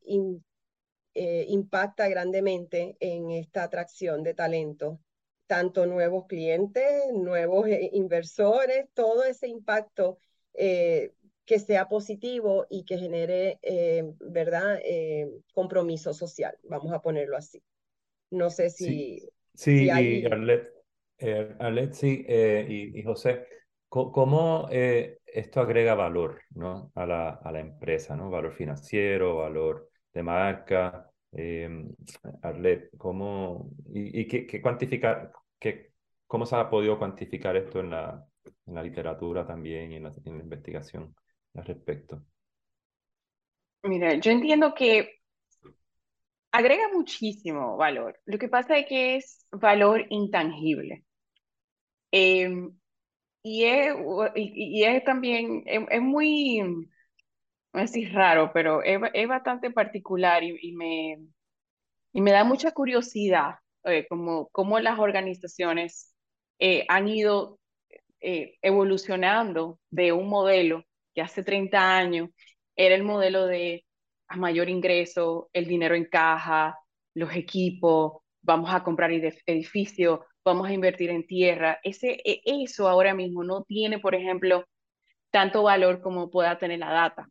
impacta 1.15 2.09
grandemente 2.09 2.97
en 2.99 3.31
esta 3.31 3.63
atracción 3.63 4.21
de 4.21 4.33
talento, 4.33 4.99
tanto 5.47 5.85
nuevos 5.85 6.25
clientes, 6.27 6.83
nuevos 7.13 7.67
eh, 7.67 7.89
inversores, 7.93 8.87
todo 8.93 9.23
ese 9.23 9.47
impacto 9.47 10.17
eh, 10.53 11.13
que 11.45 11.59
sea 11.59 11.87
positivo 11.87 12.65
y 12.69 12.83
que 12.85 12.97
genere, 12.97 13.59
¿verdad?, 14.19 14.79
compromiso 15.53 16.11
social, 16.11 16.57
vamos 16.63 16.91
a 16.91 17.01
ponerlo 17.01 17.37
así. 17.37 17.61
No 18.31 18.49
sé 18.49 18.71
si... 18.71 19.29
Sí, 19.53 19.85
y 19.85 20.25
Arlet, 20.25 21.93
sí, 21.93 22.25
y, 22.27 23.03
José, 23.03 23.45
¿cómo 23.87 24.67
esto 24.71 25.61
agrega 25.61 25.93
valor 25.93 26.41
¿no? 26.49 26.91
a, 26.95 27.05
la, 27.05 27.29
a 27.29 27.51
la 27.51 27.59
empresa, 27.59 28.15
¿no? 28.15 28.31
valor 28.31 28.53
financiero, 28.53 29.35
valor 29.35 29.87
de 30.15 30.23
marca. 30.23 31.11
Eh, 31.31 31.69
Arlet, 32.41 32.89
¿cómo, 32.97 33.69
y, 33.93 34.21
y 34.21 34.27
qué, 34.27 34.61
cuantificar, 34.61 35.33
qué, 35.59 35.91
cómo 36.25 36.45
se 36.45 36.55
ha 36.55 36.69
podido 36.69 36.97
cuantificar 36.97 37.57
esto 37.57 37.81
en 37.81 37.91
la, 37.91 38.25
en 38.65 38.73
la 38.73 38.81
literatura 38.81 39.45
también 39.45 39.91
y 39.91 39.95
en 39.97 40.03
la, 40.03 40.13
investigación 40.25 41.13
al 41.53 41.65
respecto? 41.65 42.23
Mira, 43.83 44.15
yo 44.15 44.31
entiendo 44.31 44.73
que 44.73 45.19
agrega 46.51 46.87
muchísimo 46.93 47.75
valor. 47.75 48.17
Lo 48.25 48.39
que 48.39 48.47
pasa 48.47 48.77
es 48.77 48.85
que 48.87 49.17
es 49.17 49.45
valor 49.51 50.05
intangible. 50.09 51.03
Em, 52.11 52.73
y, 53.43 53.65
es, 53.65 53.93
y, 54.35 54.83
es 54.85 55.03
también, 55.03 55.63
es, 55.65 56.01
muy, 56.01 56.87
es 57.79 58.13
raro, 58.13 58.51
pero 58.53 58.83
es, 58.83 58.99
es 59.13 59.27
bastante 59.27 59.71
particular 59.71 60.43
y, 60.43 60.71
me, 60.73 61.17
y 62.13 62.21
me 62.21 62.31
da 62.31 62.43
mucha 62.43 62.71
curiosidad 62.71 63.55
eh, 63.83 64.07
como, 64.07 64.49
cómo 64.49 64.79
las 64.79 64.99
organizaciones 64.99 66.13
eh, 66.59 66.85
han 66.87 67.07
ido 67.07 67.59
eh, 68.21 68.55
evolucionando 68.61 69.79
de 69.89 70.11
un 70.11 70.29
modelo 70.29 70.83
que 71.13 71.21
hace 71.21 71.43
30 71.43 71.97
años 71.97 72.29
era 72.75 72.95
el 72.95 73.03
modelo 73.03 73.45
de 73.45 73.85
mayor 74.35 74.69
ingreso, 74.69 75.49
el 75.53 75.67
dinero 75.67 75.95
en 75.95 76.05
caja, 76.05 76.77
los 77.13 77.33
equipos, 77.35 78.23
vamos 78.41 78.73
a 78.73 78.83
comprar 78.83 79.11
edificios, 79.11 80.19
vamos 80.43 80.67
a 80.67 80.73
invertir 80.73 81.09
en 81.09 81.25
tierra. 81.25 81.79
Ese, 81.83 82.21
e, 82.25 82.41
eso 82.45 82.87
ahora 82.87 83.13
mismo 83.13 83.43
no 83.43 83.63
tiene, 83.63 83.99
por 83.99 84.15
ejemplo, 84.15 84.65
tanto 85.31 85.63
valor 85.63 86.01
como 86.01 86.29
pueda 86.29 86.57
tener 86.57 86.79
la 86.79 86.91
data. 86.91 87.29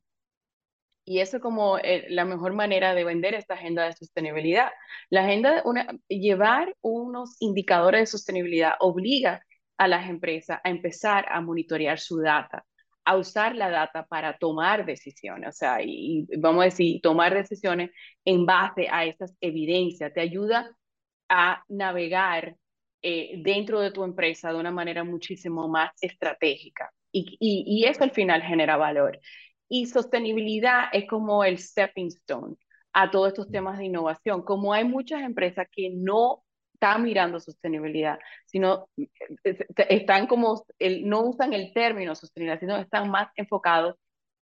Y 1.05 1.21
eso 1.21 1.37
es 1.37 1.43
como 1.43 1.79
eh, 1.79 2.07
la 2.09 2.25
mejor 2.25 2.55
manera 2.55 2.95
de 2.95 3.05
vender 3.05 3.35
esta 3.35 3.55
agenda 3.55 3.85
de 3.85 3.93
sostenibilidad. 3.93 4.71
La 5.11 5.25
agenda, 5.25 5.63
una, 5.65 5.87
llevar 6.09 6.75
unos 6.81 7.37
indicadores 7.41 8.01
de 8.01 8.07
sostenibilidad 8.07 8.75
obliga 8.81 9.43
a 9.77 9.89
las 9.89 10.09
empresas 10.09 10.61
a 10.65 10.71
empezar 10.71 11.27
a 11.29 11.41
monitorear 11.41 11.99
su 11.99 12.19
data, 12.21 12.65
a 13.05 13.17
usar 13.17 13.55
la 13.55 13.69
data 13.71 14.07
para 14.07 14.39
tomar 14.39 14.87
decisiones, 14.87 15.49
o 15.49 15.53
sea, 15.53 15.79
y, 15.83 16.27
vamos 16.39 16.63
a 16.63 16.65
decir, 16.67 17.01
tomar 17.03 17.35
decisiones 17.35 17.91
en 18.25 18.47
base 18.47 18.89
a 18.91 19.05
esas 19.05 19.37
evidencias, 19.41 20.13
te 20.13 20.21
ayuda 20.21 20.71
a 21.29 21.63
navegar 21.69 22.57
eh, 23.03 23.35
dentro 23.43 23.81
de 23.81 23.91
tu 23.91 24.05
empresa 24.05 24.53
de 24.53 24.59
una 24.59 24.71
manera 24.71 25.05
muchísimo 25.05 25.69
más 25.69 25.91
estratégica. 26.01 26.91
Y, 27.13 27.37
y, 27.39 27.85
eso 27.85 28.03
al 28.03 28.11
final 28.11 28.43
genera 28.43 28.77
valor. 28.77 29.21
Y 29.69 29.87
sostenibilidad 29.87 30.85
es 30.93 31.07
como 31.07 31.45
el 31.45 31.59
stepping 31.59 32.09
stone 32.09 32.57
a 32.93 33.11
todos 33.11 33.29
estos 33.29 33.51
temas 33.51 33.79
de 33.79 33.87
innovación. 33.87 34.43
Como 34.43 34.73
hay 34.73 34.85
muchas 34.85 35.23
empresas 35.23 35.67
que 35.71 35.91
no 35.91 36.45
están 36.75 37.03
mirando 37.03 37.41
sostenibilidad, 37.41 38.19
sino 38.47 38.89
eh, 38.97 39.67
están 39.89 40.27
como, 40.27 40.65
el, 40.79 41.09
no 41.09 41.23
usan 41.23 41.53
el 41.53 41.73
término 41.73 42.15
sostenibilidad, 42.15 42.61
sino 42.61 42.77
están 42.77 43.11
más 43.11 43.29
enfocados 43.37 43.97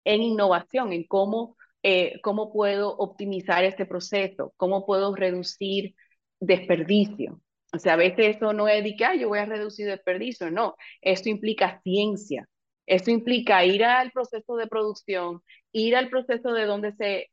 en 0.04 0.24
innovación, 0.24 0.94
en 0.94 1.06
cómo, 1.06 1.56
eh, 1.84 2.20
cómo 2.22 2.52
puedo 2.52 2.96
optimizar 2.98 3.64
este 3.64 3.86
proceso, 3.86 4.54
cómo 4.58 4.86
puedo 4.86 5.16
reducir 5.16 5.96
desperdicio. 6.40 7.42
O 7.74 7.80
sea, 7.80 7.94
a 7.94 7.98
veces 7.98 8.38
eso 8.38 8.54
no 8.54 8.68
es 8.68 8.84
de 8.84 8.96
que 8.96 9.20
yo 9.20 9.30
voy 9.30 9.40
a 9.40 9.46
reducir 9.46 9.86
desperdicio, 9.86 10.52
no, 10.52 10.76
esto 11.02 11.30
implica 11.30 11.80
ciencia, 11.84 12.50
esto 12.92 13.12
implica 13.12 13.64
ir 13.66 13.84
al 13.86 14.12
proceso 14.12 14.56
de 14.58 14.68
producción, 14.68 15.42
ir 15.72 15.96
al 15.96 16.10
proceso 16.10 16.52
de 16.54 16.66
donde 16.66 16.92
se 16.94 17.32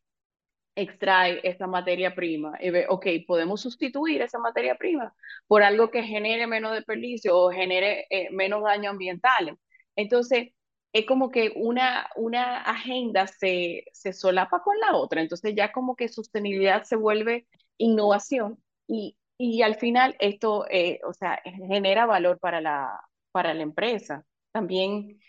extrae 0.77 1.40
esa 1.42 1.66
materia 1.66 2.14
prima 2.14 2.57
y 2.61 2.71
ve, 2.71 2.87
ok, 2.88 3.07
podemos 3.27 3.61
sustituir 3.62 4.23
esa 4.23 4.38
materia 4.38 4.77
prima 4.77 5.14
por 5.49 5.62
algo 5.64 5.90
que 5.90 6.05
genere 6.05 6.47
menos 6.47 6.73
desperdicio 6.73 7.37
o 7.37 7.51
genere 7.51 8.07
eh, 8.11 8.29
menos 8.31 8.62
daño 8.62 8.90
ambiental. 8.90 9.59
Entonces, 9.97 10.51
es 10.92 11.07
como 11.07 11.31
que 11.31 11.53
una, 11.57 12.09
una 12.16 12.62
agenda 12.62 13.27
se, 13.27 13.85
se 13.92 14.12
solapa 14.12 14.62
con 14.62 14.79
la 14.81 14.97
otra, 14.97 15.21
entonces 15.21 15.55
ya 15.57 15.73
como 15.73 15.97
que 15.97 16.09
sostenibilidad 16.09 16.85
se 16.85 16.97
vuelve 16.97 17.47
innovación 17.79 18.62
y, 18.87 19.16
y 19.37 19.62
al 19.62 19.77
final 19.77 20.16
esto, 20.21 20.66
eh, 20.71 21.01
o 21.05 21.12
sea, 21.12 21.40
genera 21.44 22.07
valor 22.07 22.38
para 22.38 22.61
la, 22.61 23.01
para 23.33 23.55
la 23.55 23.62
empresa. 23.62 24.25
También, 24.53 25.21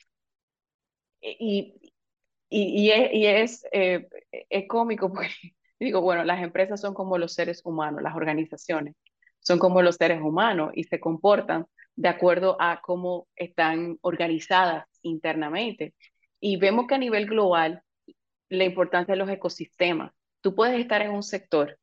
eh, 1.21 1.37
y, 1.39 1.75
y, 2.49 2.91
es, 3.25 3.65
eh, 3.71 4.07
es, 4.49 4.67
cómico 4.67 5.11
porque 5.13 5.29
digo, 5.79 6.01
bueno, 6.01 6.23
las 6.23 6.41
empresas 6.41 6.81
son 6.81 6.93
como 6.93 7.17
los 7.17 7.33
seres 7.33 7.61
humanos, 7.63 8.01
las 8.01 8.15
organizaciones 8.15 8.95
son 9.39 9.59
como 9.59 9.81
los 9.81 9.95
seres 9.95 10.21
humanos 10.21 10.71
y 10.75 10.83
se 10.83 10.99
comportan 10.99 11.65
de 11.95 12.09
acuerdo 12.09 12.57
a 12.59 12.81
cómo 12.81 13.27
están 13.35 13.97
organizadas 14.01 14.85
internamente. 15.01 15.93
Y 16.39 16.57
vemos 16.57 16.87
que 16.87 16.95
a 16.95 16.99
nivel 16.99 17.25
global, 17.25 17.81
la 18.49 18.63
importancia 18.63 19.13
de 19.13 19.19
los 19.19 19.29
ecosistemas. 19.29 20.11
Tú 20.41 20.55
puedes 20.55 20.79
estar 20.79 21.01
en 21.01 21.11
un 21.11 21.23
sector, 21.23 21.77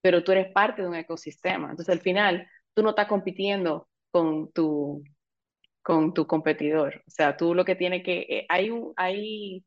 pero 0.00 0.22
tú 0.22 0.32
eres 0.32 0.52
parte 0.52 0.82
de 0.82 0.88
un 0.88 0.94
ecosistema. 0.94 1.70
Entonces, 1.70 1.92
al 1.92 2.00
final, 2.00 2.46
tú 2.74 2.82
no 2.82 2.90
estás 2.90 3.06
compitiendo 3.06 3.88
con 4.10 4.52
tu, 4.52 5.02
con 5.82 6.14
tu 6.14 6.26
competidor. 6.26 7.02
O 7.06 7.10
sea, 7.10 7.36
tú 7.36 7.54
lo 7.54 7.64
que 7.64 7.76
tienes 7.76 8.02
que... 8.02 8.20
Eh, 8.28 8.46
hay, 8.48 8.70
un, 8.70 8.92
hay 8.96 9.64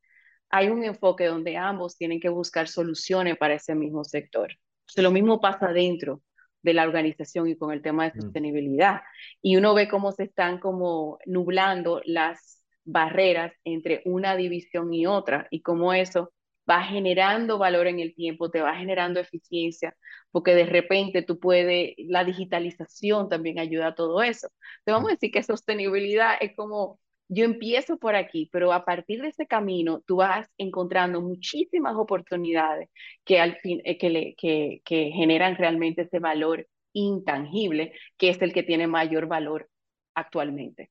hay 0.49 0.69
un 0.69 0.83
enfoque 0.83 1.25
donde 1.25 1.57
ambos 1.57 1.97
tienen 1.97 2.19
que 2.19 2.29
buscar 2.29 2.67
soluciones 2.67 3.37
para 3.37 3.55
ese 3.55 3.75
mismo 3.75 4.03
sector. 4.03 4.53
lo 4.95 5.11
mismo 5.11 5.41
pasa 5.41 5.73
dentro 5.73 6.21
de 6.61 6.73
la 6.73 6.83
organización 6.83 7.47
y 7.47 7.57
con 7.57 7.71
el 7.71 7.81
tema 7.81 8.05
de 8.05 8.17
mm. 8.17 8.21
sostenibilidad. 8.21 9.01
Y 9.41 9.57
uno 9.57 9.73
ve 9.73 9.87
cómo 9.87 10.11
se 10.11 10.23
están 10.23 10.59
como 10.59 11.19
nublando 11.25 12.01
las 12.05 12.63
barreras 12.85 13.53
entre 13.63 14.01
una 14.05 14.35
división 14.35 14.93
y 14.93 15.05
otra 15.05 15.47
y 15.49 15.61
cómo 15.61 15.93
eso 15.93 16.31
va 16.69 16.83
generando 16.83 17.57
valor 17.57 17.87
en 17.87 17.99
el 17.99 18.13
tiempo, 18.15 18.49
te 18.49 18.61
va 18.61 18.75
generando 18.75 19.19
eficiencia, 19.19 19.95
porque 20.31 20.55
de 20.55 20.65
repente 20.65 21.21
tú 21.21 21.39
puedes, 21.39 21.93
la 21.97 22.23
digitalización 22.23 23.29
también 23.29 23.59
ayuda 23.59 23.87
a 23.87 23.95
todo 23.95 24.21
eso. 24.23 24.49
Te 24.83 24.91
vamos 24.91 25.09
a 25.09 25.13
decir 25.13 25.31
que 25.31 25.43
sostenibilidad 25.43 26.35
es 26.41 26.55
como 26.55 26.99
yo 27.27 27.43
empiezo 27.43 27.97
por 27.97 28.15
aquí, 28.15 28.49
pero 28.51 28.71
a 28.71 28.85
partir 28.85 29.21
de 29.21 29.29
ese 29.29 29.47
camino 29.47 30.01
tú 30.05 30.17
vas 30.17 30.47
encontrando 30.57 31.21
muchísimas 31.21 31.95
oportunidades 31.95 32.89
que 33.23 33.39
al 33.39 33.57
fin 33.57 33.81
eh, 33.83 33.97
que, 33.97 34.09
le, 34.09 34.35
que, 34.35 34.81
que 34.85 35.11
generan 35.11 35.55
realmente 35.55 36.03
ese 36.03 36.19
valor 36.19 36.67
intangible, 36.93 37.93
que 38.17 38.29
es 38.29 38.41
el 38.41 38.53
que 38.53 38.63
tiene 38.63 38.87
mayor 38.87 39.27
valor 39.27 39.69
actualmente 40.13 40.89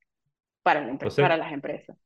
para, 0.63 0.85
la 0.85 0.99
para 0.99 1.37
las 1.37 1.53
empresas. 1.53 1.97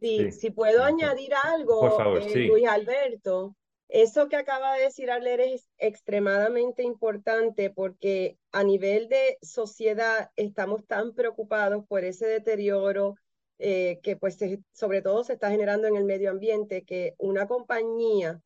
Sí, 0.00 0.30
si 0.32 0.50
puedo 0.50 0.84
añadir 0.84 1.32
algo, 1.34 1.80
por 1.80 1.96
favor, 1.96 2.22
eh, 2.22 2.46
Luis 2.46 2.66
Alberto, 2.68 3.56
eso 3.88 4.28
que 4.28 4.36
acaba 4.36 4.74
de 4.74 4.84
decir 4.84 5.10
Arler 5.10 5.40
es 5.40 5.70
extremadamente 5.78 6.82
importante 6.82 7.70
porque 7.70 8.36
a 8.52 8.62
nivel 8.62 9.08
de 9.08 9.38
sociedad 9.40 10.30
estamos 10.36 10.86
tan 10.86 11.14
preocupados 11.14 11.84
por 11.86 12.04
ese 12.04 12.26
deterioro 12.26 13.16
eh, 13.58 13.98
que 14.02 14.16
pues 14.16 14.38
sobre 14.72 15.02
todo 15.02 15.24
se 15.24 15.32
está 15.32 15.50
generando 15.50 15.88
en 15.88 15.96
el 15.96 16.04
medio 16.04 16.30
ambiente, 16.30 16.84
que 16.84 17.14
una 17.18 17.48
compañía 17.48 18.40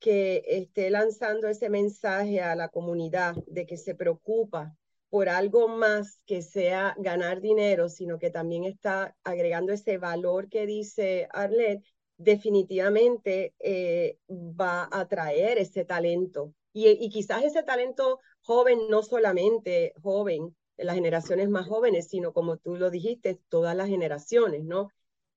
que 0.00 0.42
esté 0.46 0.90
lanzando 0.90 1.48
ese 1.48 1.70
mensaje 1.70 2.40
a 2.40 2.54
la 2.54 2.68
comunidad 2.68 3.34
de 3.46 3.66
que 3.66 3.76
se 3.76 3.94
preocupa 3.94 4.76
por 5.10 5.28
algo 5.28 5.68
más 5.68 6.20
que 6.26 6.42
sea 6.42 6.94
ganar 6.98 7.40
dinero, 7.40 7.88
sino 7.88 8.18
que 8.18 8.30
también 8.30 8.64
está 8.64 9.16
agregando 9.24 9.72
ese 9.72 9.98
valor 9.98 10.48
que 10.48 10.66
dice 10.66 11.28
Arlet, 11.32 11.82
definitivamente 12.16 13.54
eh, 13.60 14.18
va 14.28 14.82
a 14.84 15.00
atraer 15.00 15.58
ese 15.58 15.84
talento. 15.84 16.52
Y, 16.72 16.88
y 16.88 17.08
quizás 17.10 17.44
ese 17.44 17.62
talento 17.62 18.20
joven, 18.42 18.88
no 18.90 19.02
solamente 19.02 19.94
joven, 20.02 20.54
las 20.76 20.94
generaciones 20.94 21.48
más 21.48 21.66
jóvenes, 21.66 22.08
sino 22.08 22.32
como 22.32 22.56
tú 22.56 22.76
lo 22.76 22.90
dijiste, 22.90 23.40
todas 23.48 23.76
las 23.76 23.88
generaciones, 23.88 24.64
¿no? 24.64 24.90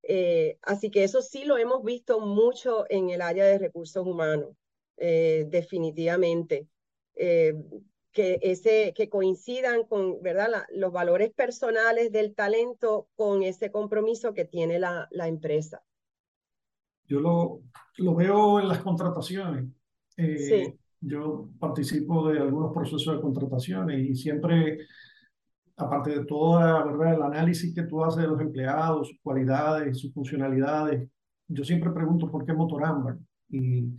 Eh, 0.04 0.58
así 0.62 0.90
que 0.90 1.04
eso 1.04 1.22
sí 1.22 1.46
lo 1.46 1.58
hemos 1.58 1.84
visto 1.84 2.20
mucho 2.20 2.86
en 2.90 3.10
el 3.10 3.22
área 3.22 3.46
de 3.46 3.58
recursos 3.58 4.06
humanos, 4.06 4.56
eh, 4.98 5.46
definitivamente. 5.48 6.68
Eh, 8.14 8.40
que, 8.40 8.40
ese, 8.42 8.94
que 8.96 9.10
coincidan 9.10 9.86
con 9.86 10.22
¿verdad? 10.22 10.50
los 10.74 10.92
valores 10.92 11.32
personales 11.32 12.12
del 12.12 12.36
talento 12.36 13.08
con 13.16 13.44
ese 13.44 13.72
compromiso 13.72 14.34
que 14.34 14.46
tiene 14.46 14.80
la, 14.80 15.08
la 15.12 15.28
empresa. 15.28 15.82
Yo 17.06 17.20
lo, 17.20 17.62
lo 17.98 18.16
veo 18.16 18.60
en 18.60 18.68
las 18.68 18.80
contrataciones. 18.80 19.66
sí. 20.18 20.78
Yo 21.04 21.50
participo 21.60 22.30
de 22.30 22.38
algunos 22.38 22.72
procesos 22.72 23.16
de 23.16 23.22
contrataciones 23.22 24.08
y 24.08 24.16
siempre 24.16 24.86
aparte 25.76 26.12
de 26.12 26.26
todo 26.26 26.60
¿verdad? 26.60 27.16
el 27.16 27.24
análisis 27.24 27.74
que 27.74 27.84
tú 27.84 28.04
haces 28.04 28.22
de 28.22 28.28
los 28.28 28.40
empleados, 28.40 29.08
sus 29.08 29.20
cualidades, 29.22 30.00
sus 30.00 30.14
funcionalidades, 30.14 31.10
yo 31.48 31.64
siempre 31.64 31.90
pregunto 31.92 32.30
por 32.30 32.46
qué 32.46 32.54
motor 32.54 32.84
ámbar. 32.84 33.18
Y, 33.50 33.90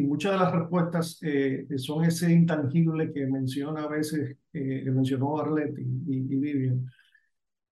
y 0.00 0.06
muchas 0.06 0.32
de 0.32 0.38
las 0.38 0.52
respuestas 0.52 1.18
eh, 1.22 1.66
son 1.76 2.04
ese 2.04 2.32
intangible 2.32 3.12
que 3.12 3.26
menciona 3.26 3.82
a 3.82 3.88
veces, 3.88 4.36
eh, 4.52 4.82
que 4.84 4.90
mencionó 4.90 5.38
Arlette 5.38 5.78
y, 5.78 6.16
y, 6.16 6.36
Vivian, 6.36 6.86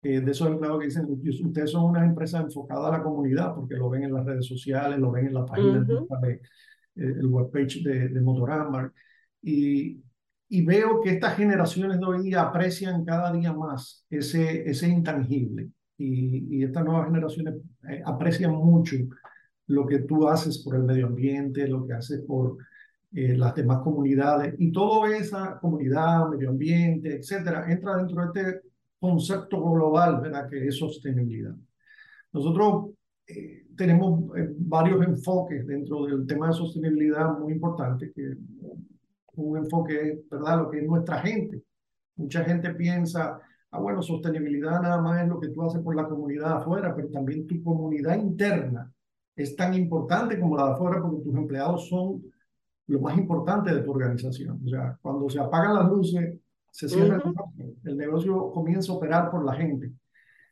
eh, 0.03 0.21
de 0.21 0.31
esos 0.31 0.49
empleados 0.49 0.81
que 0.81 0.87
dicen, 0.87 1.07
ustedes 1.09 1.71
son 1.71 1.85
una 1.85 2.05
empresa 2.05 2.41
enfocada 2.41 2.89
a 2.89 2.99
la 2.99 3.03
comunidad, 3.03 3.55
porque 3.55 3.77
lo 3.77 3.89
ven 3.89 4.05
en 4.05 4.13
las 4.13 4.27
redes 4.27 4.47
sociales, 4.47 4.99
lo 4.99 5.11
ven 5.11 5.29
en 5.29 5.35
la 5.35 5.47
página, 5.47 5.81
de, 6.23 6.41
el 6.97 7.27
webpage 7.27 7.83
de, 7.83 8.09
de 8.09 8.21
Motor 8.21 8.93
Y, 9.43 10.03
y 10.49 10.65
veo 10.65 11.01
que 11.01 11.11
estas 11.11 11.37
generaciones 11.37 11.99
de 11.99 12.07
hoy 12.07 12.23
día 12.23 12.43
aprecian 12.43 13.05
cada 13.05 13.33
día 13.33 13.53
más 13.53 14.05
ese, 14.11 14.69
ese 14.69 14.89
intangible. 14.89 15.71
Y, 15.97 16.59
y 16.59 16.65
estas 16.65 16.85
nuevas 16.85 17.07
generaciones 17.07 17.55
eh, 17.89 18.03
aprecian 18.05 18.53
mucho 18.53 18.97
lo 19.69 19.87
que 19.87 20.01
tú 20.01 20.29
haces 20.29 20.59
por 20.59 20.77
el 20.77 20.83
medio 20.83 21.07
ambiente, 21.07 21.69
lo 21.69 21.87
que 21.87 21.93
haces 21.93 22.23
por 22.27 22.59
eh, 23.13 23.37
las 23.37 23.55
demás 23.55 23.81
comunidades 23.83 24.55
y 24.59 24.73
toda 24.73 25.17
esa 25.17 25.59
comunidad, 25.61 26.29
medio 26.29 26.51
ambiente, 26.51 27.17
etcétera, 27.17 27.71
entra 27.71 27.97
dentro 27.97 28.33
de 28.33 28.41
este 28.41 28.61
concepto 28.99 29.63
global, 29.63 30.21
¿verdad? 30.21 30.49
Que 30.49 30.67
es 30.67 30.77
sostenibilidad. 30.77 31.55
Nosotros 32.33 32.91
eh, 33.27 33.67
tenemos 33.77 34.25
varios 34.59 35.07
enfoques 35.07 35.67
dentro 35.67 36.07
del 36.07 36.27
tema 36.27 36.49
de 36.49 36.55
sostenibilidad 36.55 37.39
muy 37.39 37.53
importantes 37.53 38.11
que 38.15 38.37
un 39.35 39.59
enfoque, 39.59 40.25
¿verdad? 40.31 40.59
Lo 40.63 40.71
que 40.71 40.79
es 40.79 40.87
nuestra 40.87 41.21
gente. 41.21 41.63
Mucha 42.17 42.45
gente 42.45 42.75
piensa, 42.75 43.39
ah, 43.71 43.81
bueno, 43.81 44.03
sostenibilidad 44.03 44.83
nada 44.83 45.01
más 45.01 45.23
es 45.23 45.29
lo 45.29 45.39
que 45.39 45.49
tú 45.49 45.63
haces 45.63 45.81
por 45.83 45.95
la 45.95 46.09
comunidad 46.09 46.55
afuera, 46.55 46.95
pero 46.97 47.09
también 47.11 47.47
tu 47.47 47.63
comunidad 47.63 48.19
interna 48.19 48.93
es 49.39 49.55
tan 49.55 49.73
importante 49.73 50.39
como 50.39 50.57
la 50.57 50.67
de 50.67 50.73
afuera 50.73 51.01
porque 51.01 51.23
tus 51.23 51.37
empleados 51.37 51.89
son 51.89 52.25
lo 52.89 53.01
más 53.01 53.17
importante 53.17 53.73
de 53.73 53.83
tu 53.83 53.93
organización. 53.93 54.61
O 54.67 54.69
sea, 54.69 54.99
cuando 55.01 55.31
se 55.31 55.39
apagan 55.39 55.75
las 55.75 55.89
luces, 55.89 56.37
se 56.73 56.89
cierra 56.89 57.23
el 57.23 57.33
negocio. 57.33 57.75
El 57.85 57.97
negocio 57.97 58.51
comienza 58.51 58.91
a 58.91 58.97
operar 58.97 59.31
por 59.31 59.45
la 59.45 59.55
gente. 59.55 59.93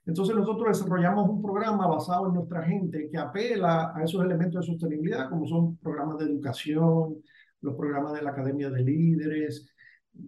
Entonces 0.06 0.36
nosotros 0.36 0.78
desarrollamos 0.78 1.28
un 1.28 1.42
programa 1.42 1.88
basado 1.88 2.28
en 2.28 2.34
nuestra 2.34 2.62
gente 2.62 3.08
que 3.10 3.18
apela 3.18 3.92
a 3.92 4.04
esos 4.04 4.24
elementos 4.24 4.64
de 4.64 4.72
sostenibilidad, 4.72 5.28
como 5.30 5.48
son 5.48 5.76
programas 5.78 6.18
de 6.18 6.26
educación, 6.26 7.16
los 7.62 7.74
programas 7.74 8.12
de 8.12 8.22
la 8.22 8.30
Academia 8.30 8.70
de 8.70 8.84
Líderes, 8.84 9.68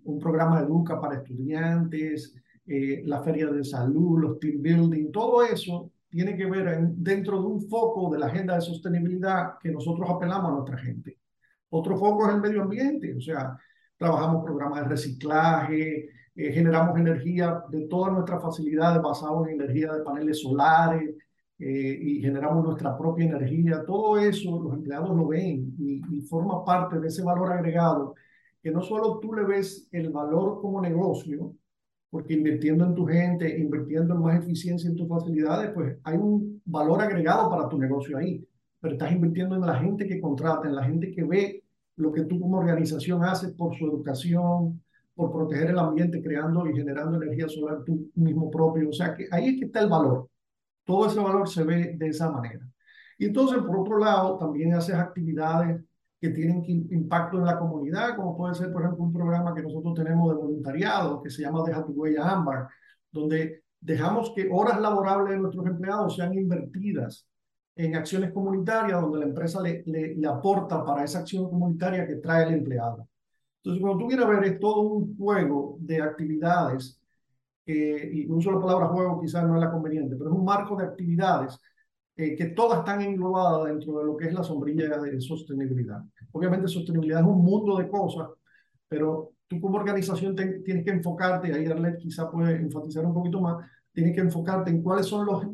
un 0.02 0.18
programa 0.18 0.58
de 0.58 0.66
Educa 0.66 1.00
para 1.00 1.18
estudiantes, 1.18 2.34
eh, 2.66 3.02
la 3.04 3.22
feria 3.22 3.46
de 3.52 3.62
salud, 3.62 4.18
los 4.18 4.40
team 4.40 4.60
building, 4.60 5.12
todo 5.12 5.44
eso 5.44 5.92
tiene 6.08 6.36
que 6.36 6.46
ver 6.46 6.88
dentro 6.94 7.40
de 7.40 7.46
un 7.46 7.68
foco 7.68 8.10
de 8.10 8.18
la 8.18 8.26
agenda 8.26 8.54
de 8.54 8.60
sostenibilidad 8.62 9.58
que 9.60 9.70
nosotros 9.70 10.08
apelamos 10.08 10.50
a 10.50 10.54
nuestra 10.54 10.78
gente. 10.78 11.18
Otro 11.70 11.96
foco 11.98 12.26
es 12.26 12.34
el 12.34 12.40
medio 12.40 12.62
ambiente, 12.62 13.14
o 13.14 13.20
sea, 13.20 13.56
trabajamos 13.96 14.44
programas 14.44 14.82
de 14.82 14.88
reciclaje, 14.88 16.08
eh, 16.34 16.52
generamos 16.52 16.98
energía 16.98 17.62
de 17.68 17.86
todas 17.88 18.12
nuestras 18.12 18.42
facilidades 18.42 19.02
basadas 19.02 19.48
en 19.48 19.60
energía 19.60 19.92
de 19.92 20.02
paneles 20.02 20.40
solares 20.40 21.14
eh, 21.58 21.98
y 22.00 22.20
generamos 22.20 22.64
nuestra 22.64 22.96
propia 22.96 23.26
energía. 23.26 23.84
Todo 23.84 24.18
eso 24.18 24.62
los 24.62 24.74
empleados 24.74 25.14
lo 25.14 25.26
ven 25.26 25.74
y, 25.78 26.00
y 26.10 26.20
forma 26.22 26.64
parte 26.64 26.98
de 27.00 27.08
ese 27.08 27.22
valor 27.22 27.52
agregado 27.52 28.14
que 28.62 28.70
no 28.70 28.82
solo 28.82 29.18
tú 29.18 29.34
le 29.34 29.44
ves 29.44 29.88
el 29.92 30.10
valor 30.10 30.60
como 30.60 30.80
negocio, 30.80 31.54
porque 32.10 32.34
invirtiendo 32.34 32.84
en 32.84 32.94
tu 32.94 33.06
gente, 33.06 33.58
invirtiendo 33.58 34.14
en 34.14 34.20
más 34.20 34.38
eficiencia 34.38 34.88
en 34.88 34.96
tus 34.96 35.08
facilidades, 35.08 35.70
pues 35.72 35.96
hay 36.04 36.16
un 36.16 36.62
valor 36.64 37.02
agregado 37.02 37.50
para 37.50 37.68
tu 37.68 37.78
negocio 37.78 38.16
ahí. 38.16 38.46
Pero 38.80 38.94
estás 38.94 39.12
invirtiendo 39.12 39.56
en 39.56 39.62
la 39.62 39.78
gente 39.78 40.06
que 40.06 40.20
contrata, 40.20 40.68
en 40.68 40.76
la 40.76 40.84
gente 40.84 41.10
que 41.10 41.24
ve 41.24 41.64
lo 41.96 42.12
que 42.12 42.22
tú 42.24 42.40
como 42.40 42.58
organización 42.58 43.24
haces 43.24 43.52
por 43.52 43.76
su 43.76 43.86
educación, 43.86 44.80
por 45.14 45.32
proteger 45.32 45.70
el 45.70 45.78
ambiente, 45.78 46.22
creando 46.22 46.66
y 46.68 46.74
generando 46.74 47.20
energía 47.20 47.48
solar 47.48 47.82
tú 47.84 48.10
mismo 48.14 48.50
propio. 48.50 48.88
O 48.88 48.92
sea, 48.92 49.14
que 49.14 49.26
ahí 49.30 49.48
es 49.48 49.58
que 49.58 49.64
está 49.66 49.80
el 49.80 49.88
valor. 49.88 50.28
Todo 50.84 51.06
ese 51.08 51.20
valor 51.20 51.48
se 51.48 51.64
ve 51.64 51.96
de 51.98 52.08
esa 52.08 52.30
manera. 52.30 52.66
Y 53.18 53.26
entonces, 53.26 53.58
por 53.58 53.80
otro 53.80 53.98
lado, 53.98 54.38
también 54.38 54.74
haces 54.74 54.94
actividades 54.94 55.82
que 56.20 56.30
tienen 56.30 56.64
impacto 56.66 57.38
en 57.38 57.44
la 57.44 57.58
comunidad, 57.58 58.16
como 58.16 58.36
puede 58.36 58.54
ser, 58.54 58.72
por 58.72 58.82
ejemplo, 58.82 59.04
un 59.04 59.12
programa 59.12 59.54
que 59.54 59.62
nosotros 59.62 59.94
tenemos 59.94 60.28
de 60.30 60.40
voluntariado 60.40 61.22
que 61.22 61.30
se 61.30 61.42
llama 61.42 61.62
Deja 61.64 61.84
tu 61.84 61.92
huella 61.92 62.28
ámbar, 62.28 62.68
donde 63.10 63.62
dejamos 63.80 64.32
que 64.34 64.48
horas 64.50 64.80
laborables 64.80 65.34
de 65.34 65.40
nuestros 65.40 65.66
empleados 65.66 66.16
sean 66.16 66.34
invertidas 66.34 67.26
en 67.76 67.94
acciones 67.94 68.32
comunitarias, 68.32 69.00
donde 69.00 69.20
la 69.20 69.26
empresa 69.26 69.62
le, 69.62 69.84
le, 69.86 70.26
aporta 70.26 70.84
para 70.84 71.04
esa 71.04 71.20
acción 71.20 71.48
comunitaria 71.48 72.06
que 72.06 72.16
trae 72.16 72.48
el 72.48 72.54
empleado. 72.54 73.08
Entonces, 73.62 73.80
cuando 73.80 74.04
tú 74.04 74.22
a 74.22 74.26
ver, 74.26 74.44
es 74.44 74.58
todo 74.58 74.80
un 74.82 75.16
juego 75.16 75.76
de 75.80 76.02
actividades, 76.02 77.00
y 77.64 78.26
un 78.26 78.40
solo 78.40 78.60
palabra 78.60 78.86
juego 78.88 79.20
quizás 79.20 79.44
no 79.46 79.54
es 79.54 79.60
la 79.60 79.70
conveniente, 79.70 80.16
pero 80.16 80.30
es 80.30 80.36
un 80.36 80.44
marco 80.44 80.74
de 80.74 80.84
actividades 80.84 81.60
eh, 82.18 82.34
que 82.34 82.46
todas 82.46 82.80
están 82.80 83.00
englobadas 83.00 83.68
dentro 83.68 83.96
de 84.00 84.04
lo 84.04 84.16
que 84.16 84.26
es 84.26 84.34
la 84.34 84.42
sombrilla 84.42 84.88
de 84.98 85.20
sostenibilidad. 85.20 86.02
Obviamente 86.32 86.66
sostenibilidad 86.66 87.20
es 87.20 87.26
un 87.26 87.44
mundo 87.44 87.78
de 87.78 87.86
cosas, 87.86 88.30
pero 88.88 89.34
tú 89.46 89.60
como 89.60 89.78
organización 89.78 90.34
tienes 90.34 90.84
que 90.84 90.90
enfocarte, 90.90 91.52
ahí 91.54 91.66
Arlet 91.66 91.96
quizá 91.96 92.28
puede 92.28 92.56
enfatizar 92.56 93.06
un 93.06 93.14
poquito 93.14 93.40
más, 93.40 93.64
tienes 93.92 94.16
que 94.16 94.20
enfocarte 94.20 94.68
en 94.68 94.82
cuáles 94.82 95.06
son 95.06 95.26
los 95.26 95.46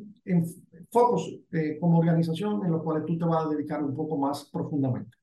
focos 0.90 1.38
eh, 1.52 1.76
como 1.78 1.98
organización 1.98 2.64
en 2.64 2.72
los 2.72 2.82
cuales 2.82 3.04
tú 3.04 3.18
te 3.18 3.26
vas 3.26 3.44
a 3.44 3.50
dedicar 3.50 3.84
un 3.84 3.94
poco 3.94 4.16
más 4.16 4.48
profundamente. 4.50 5.18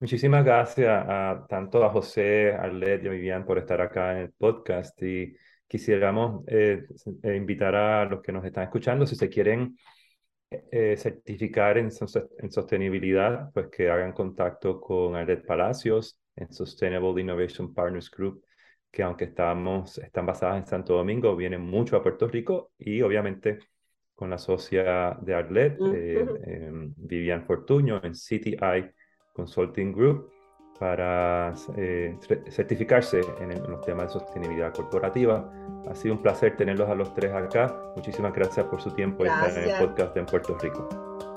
Muchísimas 0.00 0.44
gracias 0.44 1.04
a 1.08 1.46
tanto 1.48 1.84
a 1.84 1.90
José, 1.90 2.52
Arlet 2.52 3.04
y 3.04 3.06
a 3.06 3.10
Vivian 3.12 3.46
por 3.46 3.58
estar 3.58 3.80
acá 3.80 4.10
en 4.10 4.18
el 4.24 4.32
podcast 4.32 5.00
y 5.04 5.36
quisiéramos 5.68 6.42
eh, 6.48 6.84
invitar 7.22 7.76
a 7.76 8.04
los 8.06 8.20
que 8.22 8.32
nos 8.32 8.44
están 8.44 8.64
escuchando, 8.64 9.06
si 9.06 9.14
se 9.14 9.28
quieren 9.28 9.76
eh, 10.50 10.96
certificar 10.96 11.76
en, 11.78 11.90
en, 12.38 12.50
sostenibilidad, 12.50 13.50
pues 13.52 13.68
que 13.68 13.90
hagan 13.90 14.12
contacto 14.12 14.80
con 14.80 15.16
Aret 15.16 15.44
Palacios 15.44 16.20
en 16.36 16.52
Sustainable 16.52 17.20
Innovation 17.20 17.74
Partners 17.74 18.10
Group, 18.10 18.44
que 18.90 19.02
aunque 19.02 19.24
estamos, 19.24 19.98
están 19.98 20.24
basadas 20.24 20.58
en 20.58 20.66
Santo 20.66 20.94
Domingo, 20.94 21.34
vienen 21.34 21.62
mucho 21.62 21.96
a 21.96 22.02
Puerto 22.02 22.28
Rico 22.28 22.70
y 22.78 23.02
obviamente 23.02 23.58
con 24.14 24.30
la 24.30 24.38
socia 24.38 25.18
de 25.20 25.34
Arlet, 25.34 25.78
eh, 25.92 26.24
em, 26.44 26.94
Vivian 26.96 27.44
Fortuño, 27.44 28.00
en 28.02 28.14
CTI 28.14 28.90
Consulting 29.34 29.92
Group, 29.92 30.30
para 30.78 31.54
eh, 31.76 32.16
certificarse 32.50 33.20
en, 33.40 33.50
los 33.70 33.80
temas 33.82 34.06
de 34.06 34.20
sostenibilidad 34.20 34.72
corporativa. 34.72 35.50
Ha 35.88 35.94
sido 35.94 36.14
un 36.14 36.22
placer 36.22 36.56
tenerlos 36.56 36.88
a 36.88 36.94
los 36.94 37.14
tres 37.14 37.32
acá. 37.32 37.74
Muchísimas 37.94 38.32
gracias 38.34 38.66
por 38.66 38.80
su 38.80 38.90
tiempo 38.90 39.24
y 39.24 39.28
estar 39.28 39.50
en 39.50 39.70
el 39.70 39.86
podcast 39.86 40.16
en 40.16 40.26
Puerto 40.26 40.56
Rico. 40.58 41.35